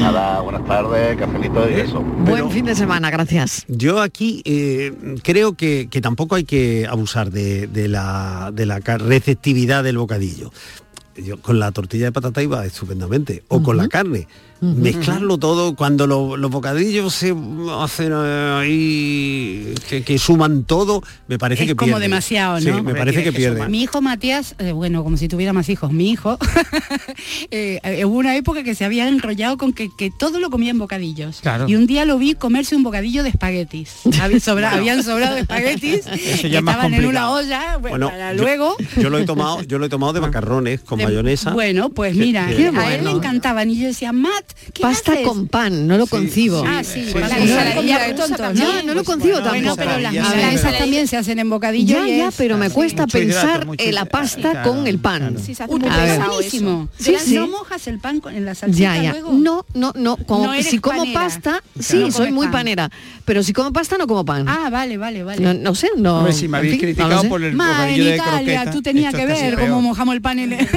[0.00, 2.00] Nada, buenas tardes, cafelito y eso.
[2.00, 3.64] Buen fin de semana, gracias.
[3.68, 4.92] Yo aquí eh,
[5.22, 10.50] creo que, que tampoco hay que abusar de, de la, de la receptividad del bocadillo.
[11.16, 14.26] Yo con la tortilla de patata iba estupendamente, o con la carne.
[14.60, 17.34] Mezclarlo todo, cuando lo- los bocadillos se
[17.80, 22.02] hacen eh, ahí, que, que suman todo, me parece es que como pierde.
[22.02, 22.76] demasiado, ¿no?
[22.76, 23.68] Sí, me parece que pierde.
[23.68, 26.38] Mi hijo Matías, eh, bueno, como si tuviera más hijos, mi hijo,
[27.50, 30.70] eh, eh, hubo una época que se había enrollado con que, que todo lo comía
[30.70, 31.40] en bocadillos.
[31.40, 31.68] Claro.
[31.68, 33.92] Y un día lo vi comerse un bocadillo de espaguetis.
[34.20, 38.76] Había sobra- habían sobrado espaguetis que estaban en una olla, bueno, para yo- luego.
[38.96, 41.52] Yo, lo he tomado, yo lo he tomado de macarrones con de- mayonesa.
[41.52, 44.49] Bueno, pues Que- mira, que- a él le encantaban y yo decía, Matt, ¿qué
[44.80, 45.26] Pasta haces?
[45.26, 46.62] con pan, no lo concibo.
[46.66, 49.76] Ah, sí, Sí, la ensaladilla No, de tontos, no, no lo concibo Bueno, tampoco.
[49.76, 54.04] pero las milanesas también se hacen en bocadillo Ya, ya, pero me cuesta pensar la
[54.04, 55.36] pasta claro, con el pan.
[55.44, 56.88] Sí, se hace buenísimo.
[57.34, 59.10] No mojas el pan con, en la salsita Ya, ya.
[59.12, 59.32] luego.
[59.32, 60.16] No, no, no.
[60.18, 61.20] Como, No eres si como panera.
[61.20, 62.52] pasta, sí, soy muy pan.
[62.52, 62.90] panera.
[63.24, 64.48] Pero si como pasta, no como pan.
[64.48, 65.42] Ah, vale, vale, vale.
[65.42, 66.18] No, no sé, no.
[66.18, 69.58] Hombre, si me habéis criticado por el bocadillo de Italia, croqueta, tú tenías que ver
[69.58, 70.60] cómo mojamos el pan en el...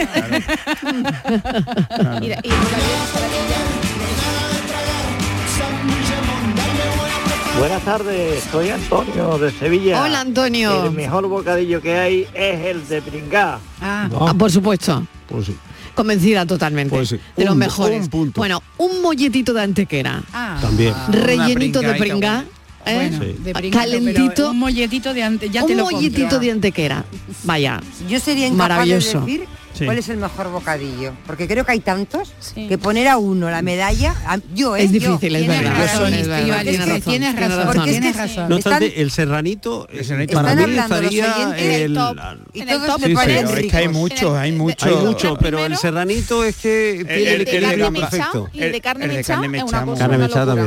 [7.63, 10.01] Buenas tardes, soy Antonio de Sevilla.
[10.03, 10.83] Hola, Antonio.
[10.87, 13.57] El mejor bocadillo que hay es el de pringá.
[13.79, 15.07] Ah, por supuesto.
[15.29, 15.55] Pues sí.
[15.95, 16.93] Convencida totalmente.
[16.93, 17.19] Pues sí.
[17.37, 18.01] De los Un- mejores.
[18.03, 18.41] un punto.
[18.41, 20.21] Bueno, un molletito de antequera.
[20.59, 20.93] También.
[21.07, 22.43] Rellenito de Una pringá.
[22.85, 22.95] ¿eh?
[22.95, 24.49] Bueno, de pringá, calentito.
[24.51, 26.39] un molletito de antes, ya te un lo molletito compro.
[26.39, 27.05] de antequera.
[27.45, 27.79] Vaya.
[28.09, 29.21] Yo sería incapaz Maravilloso.
[29.21, 29.85] de decir Sí.
[29.85, 33.61] cuál es el mejor bocadillo, porque creo que hay tantos que poner a uno la
[33.63, 34.83] medalla, a- yo ¿eh?
[34.83, 35.75] Es yo- difícil, es verdad.
[35.77, 37.73] razón, Es verdad, Estíbaliz, tienes que razón, tienes tienes razón, razón.
[37.73, 38.49] porque es que Tienes razón.
[38.49, 42.15] No están- obstante, el serranito, eh, están para mí estaría el- top
[42.53, 44.87] y en Sí, pero es que hay muchos, hay muchos.
[44.87, 48.49] Hay pero el serranito es que tiene el, el perfecto.
[48.53, 50.05] y el de carne El de mechada carne es una cosa.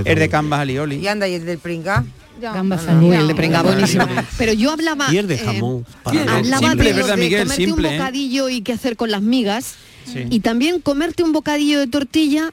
[0.04, 0.96] El de Cambas alioli.
[0.96, 2.04] Y anda, y el del pringá.
[2.40, 4.06] Gambas Uy, el de pringá buenísimo.
[4.38, 5.12] Pero yo hablaba.
[5.12, 5.86] Y el de eh, jamón.
[6.04, 7.42] los- hablaba Simple, de, lo ¿verdad, de Miguel?
[7.44, 7.98] comerte Simple, un ¿eh?
[7.98, 9.74] bocadillo y qué hacer con las migas.
[10.04, 10.24] Sí.
[10.30, 12.50] Y también comerte un bocadillo de tortilla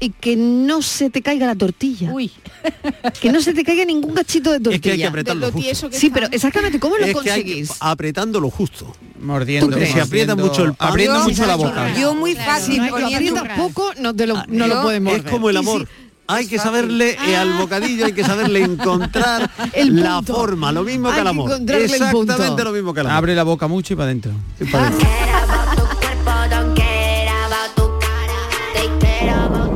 [0.00, 2.10] y que no se te caiga la tortilla.
[2.12, 2.30] Uy.
[3.20, 4.76] Que no se te caiga ningún cachito de tortilla.
[4.76, 5.88] Es que hay que apretarlo De lo justo.
[5.92, 7.70] Sí, pero exactamente, ¿cómo lo Es que- conseguís?
[7.80, 8.94] apretando lo justo.
[9.20, 9.76] Mordiendo.
[9.78, 10.88] Se aprieta mucho el pan.
[10.90, 11.98] Abriendo Yo- mucho la boca.
[11.98, 15.00] Yo muy fácil No, lo poniendo aprietas poco, no, te lo, no lo yo- puedes
[15.02, 15.24] morder.
[15.26, 15.88] Es como el Y si- amor.
[16.28, 21.10] Hay que saberle eh, al bocadillo, hay que saberle encontrar El la forma, lo mismo
[21.10, 21.50] que al amor.
[21.68, 23.18] Exactamente lo mismo que al amor.
[23.18, 24.32] Abre la boca mucho y para adentro.
[24.60, 25.08] Y para adentro.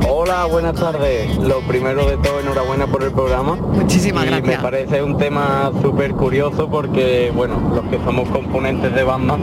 [0.09, 1.37] Hola, buenas tardes.
[1.39, 3.57] Lo primero de todo, enhorabuena por el programa.
[3.57, 4.57] Muchísimas y gracias.
[4.59, 9.37] Me parece un tema súper curioso porque, bueno, los que somos componentes de banda,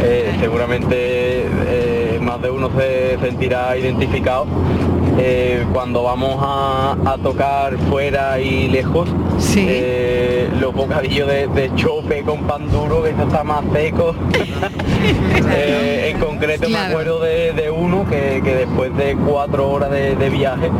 [0.00, 4.46] eh, seguramente eh, más de uno se sentirá identificado.
[5.20, 9.08] Eh, cuando vamos a, a tocar fuera y lejos,
[9.56, 14.14] eh, los bocadillos de, de chope con pan duro, que eso está más seco.
[15.50, 20.16] Eh, en concreto me acuerdo de, de uno que, que después de cuatro horas de,
[20.16, 20.70] de viaje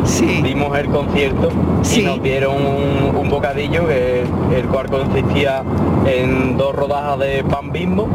[0.42, 1.50] dimos el concierto
[1.94, 4.24] y nos dieron un, un bocadillo que
[4.54, 5.62] el cual consistía
[6.04, 8.08] en dos rodajas de pan bimbo,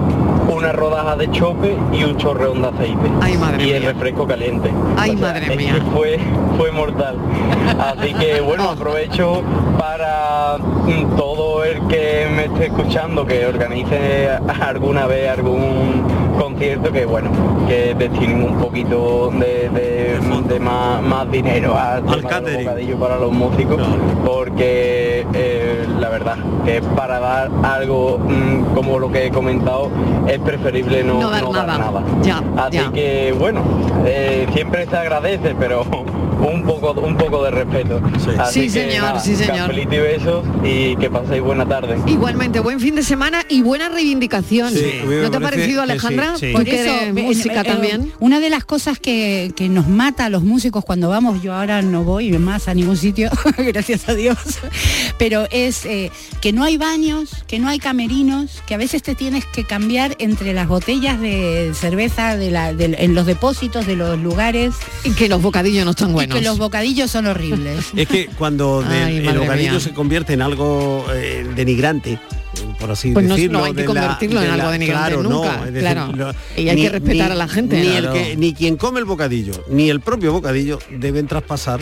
[0.53, 3.09] una rodaja de chope y un chorreón de aceite
[3.59, 4.71] y el refresco caliente.
[4.97, 5.75] Ay, O sea, madre es que mía.
[5.93, 6.19] fue,
[6.57, 7.15] fue mortal.
[7.79, 9.41] Así que bueno, aprovecho
[9.77, 14.29] para mm, todo el que me esté escuchando que organice
[14.61, 16.03] alguna vez algún
[16.39, 17.29] concierto que bueno,
[17.67, 20.03] que destinen un poquito de, de-
[20.47, 22.21] de más, más dinero al de los
[22.65, 23.79] bocadillos para los músicos
[24.25, 25.62] porque eh,
[26.13, 29.89] verdad que para dar algo mm, como lo que he comentado
[30.27, 32.03] es preferible no, No dar nada.
[32.21, 32.91] Ya, Así ya.
[32.91, 33.61] que bueno,
[34.05, 35.83] eh, siempre se agradece, pero
[36.51, 38.01] un poco un poco de respeto.
[38.39, 39.57] Así Sí, que, señor, nada, sí, señor.
[39.57, 41.97] cafelito y besos y que paséis buena tarde.
[42.07, 44.73] Igualmente, buen fin de semana y buena reivindicación.
[44.73, 46.35] Sí, ¿No te ha parecido, Alejandra?
[46.37, 46.51] sí.
[46.53, 48.11] Porque Por eso, música eh, también.
[48.19, 51.81] Una de las cosas que, que nos mata a los músicos cuando vamos, yo ahora
[51.81, 54.37] no voy más a ningún sitio, gracias a Dios,
[55.17, 59.15] pero es eh, que no hay baños, que no hay camerinos, que a veces te
[59.15, 63.95] tienes que cambiar entre las botellas de cerveza de la, de- en los depósitos de
[63.95, 64.73] los lugares.
[65.03, 66.32] Y que los bocadillos no están buenos.
[66.33, 67.85] Que los bocadillos son horribles.
[67.95, 69.79] Es que cuando Ay, el bocadillo mía.
[69.79, 72.19] se convierte en algo eh, denigrante,
[72.79, 73.59] por así Pues decirlo.
[73.59, 76.11] no hay que de la- convertirlo en algo denigrante claro, nunca, no, es decir, claro.
[76.15, 77.79] lo- Y hay que respetar a la gente.
[77.79, 78.13] Ni, Claro.
[78.13, 81.79] el que, ni quien come el bocadillo, ni el propio bocadillo deben traspasar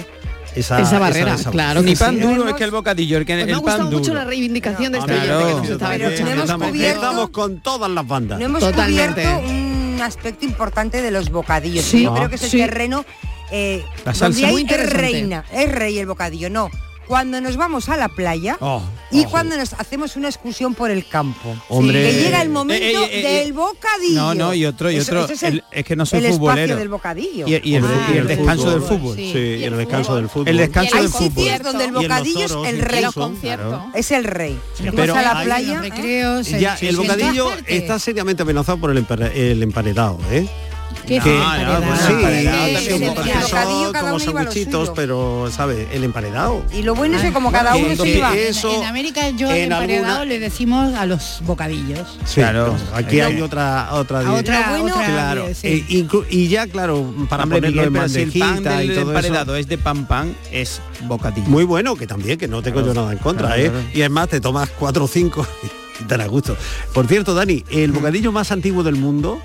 [0.55, 2.21] esa, Esa barrera, esa- claro Ni que pan sí.
[2.21, 4.13] duro, es que el bocadillo, el, que, Pues me ha el pan gustado mucho duro.
[4.15, 5.37] la reivindicación de este Claro.
[5.37, 6.41] oyente que nos estaba También, escuchando.
[6.43, 8.39] estamos, cubierto- estamos con todas las bandas.
[8.39, 9.21] No hemos Totalmente.
[9.23, 11.85] cubierto un aspecto importante de los bocadillos.
[11.85, 12.03] Sí.
[12.03, 12.57] Yo creo que es el sí.
[12.57, 13.05] terreno
[13.51, 14.47] eh, La salsa.
[14.47, 16.49] Muy es reina, es rey el bocadillo.
[16.49, 16.69] No,
[17.07, 18.81] cuando nos vamos a la playa Oh,
[19.11, 21.53] y cuando nos hacemos una excursión por el campo.
[21.67, 22.01] Hombre.
[22.03, 24.15] Que llega el momento Eh, eh, eh, del bocadillo.
[24.15, 25.25] No, no, y otro, y Eso- otro.
[25.25, 26.75] ese es, el, el- es que no soy el espacio futbolero.
[26.77, 27.47] del bocadillo.
[27.47, 28.09] Y, y el, Ah.
[28.13, 29.15] y el descanso del fútbol.
[29.17, 30.47] Sí, y el descanso del fútbol.
[30.47, 31.27] El descanso del fútbol.
[31.43, 33.03] sitios donde el bocadillo es el rey.
[33.05, 33.85] incluso, claro.
[33.93, 34.57] Es el rey.
[34.95, 35.81] Pero a la playa.
[36.59, 38.97] Ya, el bocadillo está seriamente amenazado por el
[39.63, 40.47] emparedado, ¿eh?
[41.07, 41.35] ¿Qué es pues
[41.99, 42.13] sí,
[43.99, 45.87] como a sanguchitos, pero, ¿sabes?
[45.91, 46.63] El emparedado.
[46.73, 48.35] Y lo bueno es que como cada uno se iba.
[48.35, 52.17] eso- en América yo en emparedado alguna- le decimos a los bocadillos.
[52.25, 52.75] Sí, claro.
[52.93, 55.47] Aquí hay otra otra, A di- otra- Bueno, otra- claro.
[55.53, 55.85] sí.
[55.89, 58.89] Inclu- y ya claro para Hombre, ponerlo Miguel, en pero si el pan bandejita y
[58.89, 59.61] todo emparedado eso.
[59.61, 61.47] es de pan pan, es bocadillo.
[61.47, 63.69] Muy bueno, que también, que no tengo yo nada en contra, claro, ¿eh?
[63.69, 63.85] claro.
[63.93, 65.45] Y además te tomas cuatro o cinco
[65.99, 66.55] y te da gusto.
[66.93, 69.41] Por cierto, Dani, el bocadillo más antiguo del mundo.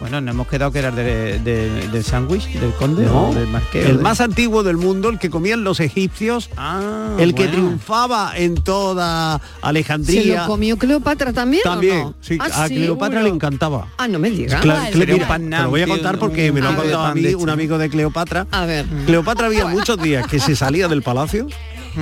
[0.00, 3.48] Bueno, no hemos quedado que era de, de- del sándwich, del conde No, o del
[3.48, 3.84] marqués.
[3.84, 7.42] o el de- más antiguo del mundo, el que comían los egipcios, Ah, el que
[7.48, 7.52] bueno.
[7.52, 10.42] triunfaba en toda ¿Se Alejandría.
[10.42, 11.62] lo comió Cleopatra también?
[11.66, 12.14] o También, no?
[12.20, 13.22] sí, Ah, a sí, Cleopatra seguro.
[13.28, 13.88] le encantaba.
[13.98, 14.62] Ah, no me digas.
[14.62, 16.76] Cla- Cle- Sería un mira, pan te lo voy a contar porque me lo ha
[16.76, 18.46] contado a mí un amigo de Cleopatra.
[18.52, 18.86] A ver.
[19.06, 21.48] Cleopatra había muchos días que se salía del palacio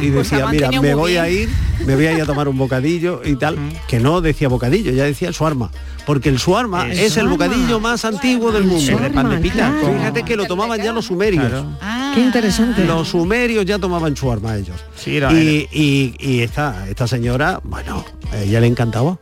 [0.01, 1.43] y Pues decía, mira, me voy a bien".
[1.43, 4.93] ir, me voy a ir a tomar un bocadillo y tal, que no decía bocadillo,
[4.93, 5.71] ya decía el suarma,
[6.07, 7.31] porque el suarma El es el suarma.
[7.33, 8.93] bocadillo más antiguo del mundo.
[8.93, 9.55] El de pan de pita.
[9.81, 9.99] claro.
[9.99, 11.47] Fíjate que lo tomaban ya los sumerios.
[11.49, 11.67] Claro.
[12.15, 12.85] Qué interesante.
[12.85, 14.77] Los sumerios ya tomaban chuarma ellos.
[14.97, 19.19] Sí, era- y, y- y esta, esta señora, bueno, a ella le encantaba.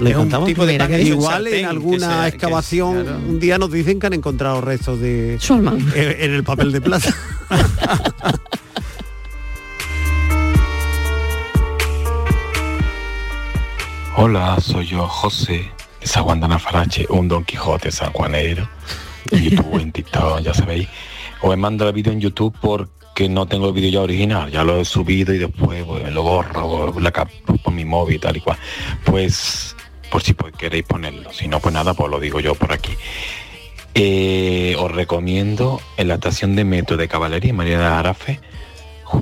[0.00, 0.46] Le Es un encantaba.
[0.46, 3.18] tipo de pan que Igual sartén, en que alguna sea- excavación claro.
[3.28, 5.72] un día nos dicen que han encontrado restos de Suarma.
[5.94, 7.12] en, en el papel de plata.
[14.20, 18.68] Hola, soy yo, José, de San Juan de Anafarache, un Don Quijote sanjuanero.
[19.30, 20.88] En YouTube, en TikTok, ya sabéis.
[21.40, 24.64] Os he mandado el vídeo en YouTube porque no tengo el vídeo ya original, ya
[24.64, 27.30] lo he subido y después pues, lo borro la cap-
[27.62, 28.58] por mi móvil y tal y cual.
[29.04, 29.76] Pues,
[30.10, 31.32] por si pues, queréis ponerlo.
[31.32, 32.94] Si no, pues nada, pues lo digo yo por aquí.
[33.94, 38.40] Eh, os recomiendo en la estación de metro de Caballería, María de Arafe,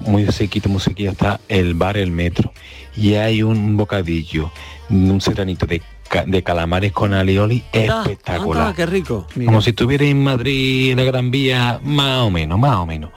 [0.07, 2.53] muy sequito, muy sequito está el bar El Metro.
[2.97, 4.51] Y hay un bocadillo,
[4.91, 8.63] un serranito de, ca- de calamares con alioli espectacular.
[8.69, 9.27] Anda, qué rico.
[9.35, 13.11] Como si estuviera en Madrid, en la Gran Vía, más o menos, más o menos.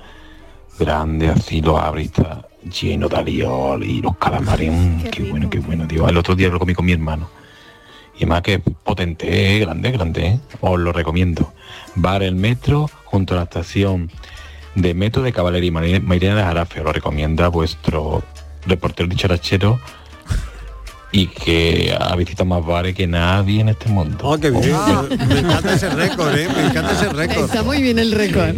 [0.79, 2.47] Grande, así lo abre está
[2.81, 4.71] lleno de alioli y los calamares.
[4.71, 6.07] mm, qué, bueno, qué bueno, tío.
[6.07, 7.29] El otro día lo comí con mi hermano.
[8.17, 10.39] Y más que potente, eh, grande, grande, ¿eh?
[10.61, 11.53] os lo recomiendo.
[11.95, 14.09] Bar El Metro, junto a la estación
[14.75, 18.23] de Metro de Caballería Mairena de Jarafe, os lo recomienda vuestro
[18.65, 19.79] reportero dicharachero
[21.11, 24.17] y que ha visitado más bares que nadie en este mundo.
[24.21, 24.71] Oh, qué bien.
[25.27, 26.47] Me encanta ese récord, ¿eh?
[26.55, 27.45] Me encanta ese récord.
[27.45, 28.49] Está muy bien el récord.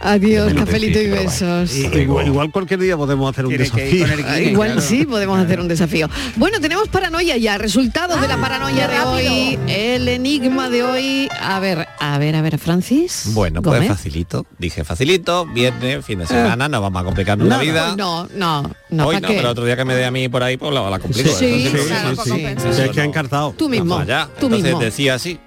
[0.00, 1.74] Adiós, Menos cafelito y besos.
[1.74, 4.06] Y- igual, igual cualquier día podemos hacer un desafío.
[4.06, 4.80] con el Ah, Guinness, Igual claro.
[4.86, 6.08] sí, podemos hacer un desafío.
[6.36, 11.28] Bueno, tenemos paranoia ya, resultados de la paranoia de hoy, el enigma de hoy.
[11.40, 13.30] A ver, a ver, a ver, Francis.
[13.32, 13.88] Bueno, pues Gómez.
[13.88, 14.46] facilito.
[14.58, 17.84] Dije facilito, viernes, fin de semana, no vamos a complicarnos la No, vida.
[17.86, 19.34] pues no, no, no, Hoy ¿pa' no, qué?
[19.36, 21.28] pero otro día que me dé a mí por ahí, pues la, la complico.
[21.30, 22.30] Sí, Entonces, sí, claro, sí,
[22.76, 23.54] Sí, es que ha encartado.
[23.56, 24.28] Tú mismo, Vamos allá.
[24.38, 24.80] tú Entonces mismo.
[24.80, 25.38] decía así,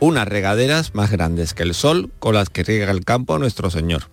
[0.00, 4.04] unas regaderas más grandes que el sol con las que riega el campo nuestro Señor.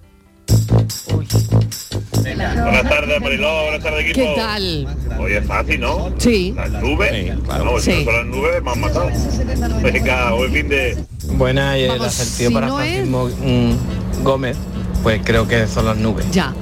[2.24, 4.16] Buenas tardes, Mariló, buenas tardes, equipo.
[4.36, 4.88] ¿Qué tal?
[5.20, 6.14] Oye, es fácil, ¿no?
[6.18, 6.54] Sí.
[6.56, 7.36] Las nubes.
[7.48, 7.92] No, Sí.
[7.92, 9.10] si no son las nubes, me han matado.
[9.82, 10.98] Venga, hoy fin de...
[11.34, 14.58] Buena y el Vamos, si para no es- Francisco mm, Gómez,
[15.04, 16.26] pues creo que son las nubes.
[16.32, 16.54] Ya.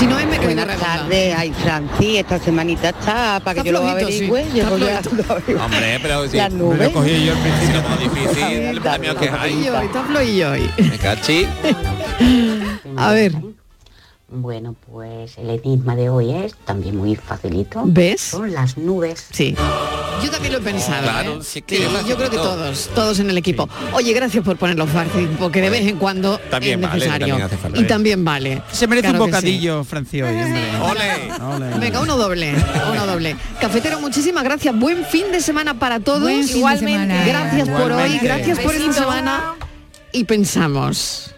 [0.00, 3.72] Si no es me quedo Buenas tardes, ay Francis, esta semanita está para que yo
[3.74, 4.44] lo flojito, averigüe.
[4.44, 4.50] sí.
[4.56, 5.32] Yo Está lo flojito.
[5.34, 5.62] averigüe.
[5.64, 6.78] Hombre, pero si Las me nubes.
[6.80, 9.66] lo cogí yo al principio como difícil, el premio que hay.
[9.66, 10.70] Está flojillo hoy.
[10.78, 11.46] Me cachi.
[12.96, 13.32] A ver,
[14.28, 17.82] Bueno, pues el enigma de hoy es también muy facilito.
[17.84, 18.20] ¿Ves?
[18.22, 19.26] Son las nubes.
[19.30, 19.54] sí.
[20.22, 21.02] Yo también lo he pensado.
[21.02, 21.44] Claro, ¿eh?
[21.44, 23.68] sí que Sí, yo creo que todos, todos en el equipo.
[23.92, 27.26] Oye, gracias por ponerlo fácil, porque de vez en cuando También es vale, necesario.
[27.28, 27.80] también hace falta.
[27.80, 28.62] y también vale.
[28.72, 29.30] Se merece Claro un sí.
[29.32, 30.62] bocadillo, Franci, hoy, hombre.
[31.42, 31.78] Ole.
[31.78, 32.54] Venga, uno doble,
[32.90, 33.36] uno doble.
[33.60, 34.78] Cafetero, muchísimas gracias.
[34.78, 36.20] Buen fin de semana para todos.
[36.22, 37.14] Buen Igualmente.
[37.26, 39.54] Gracias por hoy, gracias por esta semana.
[40.12, 41.34] Y pensamos.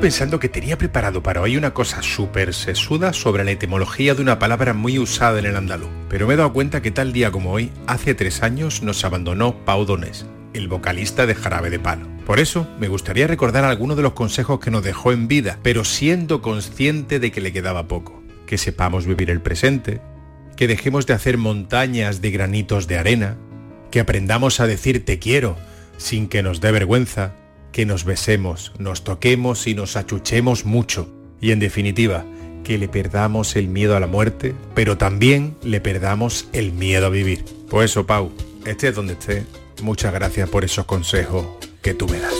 [0.00, 4.38] Pensando que tenía preparado para hoy una cosa súper sesuda sobre la etimología de una
[4.38, 5.88] palabra muy usada en el andaluz.
[6.08, 9.64] Pero me he dado cuenta que tal día como hoy, hace tres años, nos abandonó
[9.64, 12.06] Pau Donés, el vocalista de Jarabe de Palo.
[12.24, 15.82] Por eso, me gustaría recordar algunos de los consejos que nos dejó en vida, pero
[15.82, 18.22] siendo consciente de que le quedaba poco.
[18.46, 20.00] Que sepamos vivir el presente,
[20.56, 23.38] que dejemos de hacer montañas de granitos de arena,
[23.90, 25.56] que aprendamos a decir te quiero,
[25.96, 27.32] sin que nos dé vergüenza,
[27.72, 31.08] que nos besemos, nos toquemos y nos achuchemos mucho.
[31.40, 32.24] Y en definitiva,
[32.66, 37.10] que le perdamos el miedo a la muerte, pero también le perdamos el miedo a
[37.10, 37.44] vivir.
[37.70, 38.32] Pues eso, Pau,
[38.64, 39.44] estés donde esté,
[39.82, 41.46] muchas gracias por esos consejos
[41.80, 42.34] que tú me das.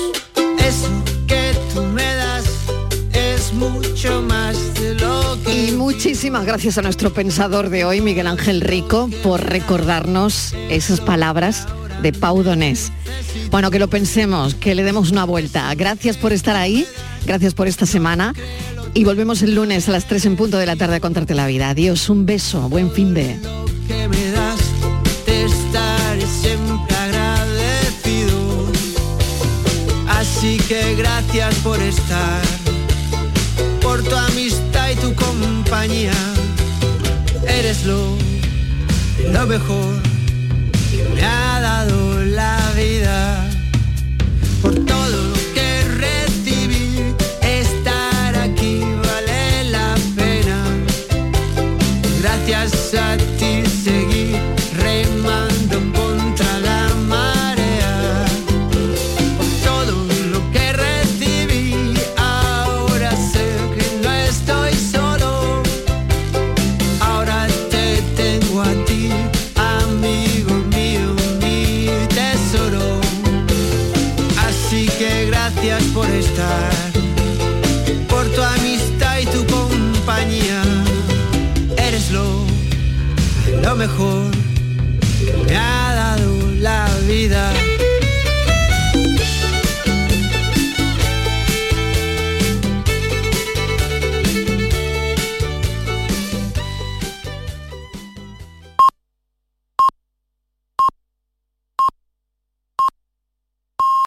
[0.58, 0.90] Eso
[1.28, 2.44] que tú me das
[3.12, 5.68] es mucho más de lo que...
[5.68, 11.68] Y muchísimas gracias a nuestro pensador de hoy, Miguel Ángel Rico, por recordarnos esas palabras
[12.02, 12.90] de Pau Donés.
[13.50, 15.74] Bueno, que lo pensemos, que le demos una vuelta.
[15.74, 16.86] Gracias por estar ahí,
[17.24, 18.34] gracias por esta semana.
[18.94, 21.46] Y volvemos el lunes a las 3 en punto de la tarde a contarte la
[21.46, 21.70] vida.
[21.70, 23.38] Adiós, un beso, buen fin de...
[30.08, 32.42] Así que gracias por estar,
[33.82, 36.12] por tu amistad y tu compañía.
[37.46, 38.16] Eres lo,
[39.30, 40.15] lo mejor
[52.92, 53.25] Gracias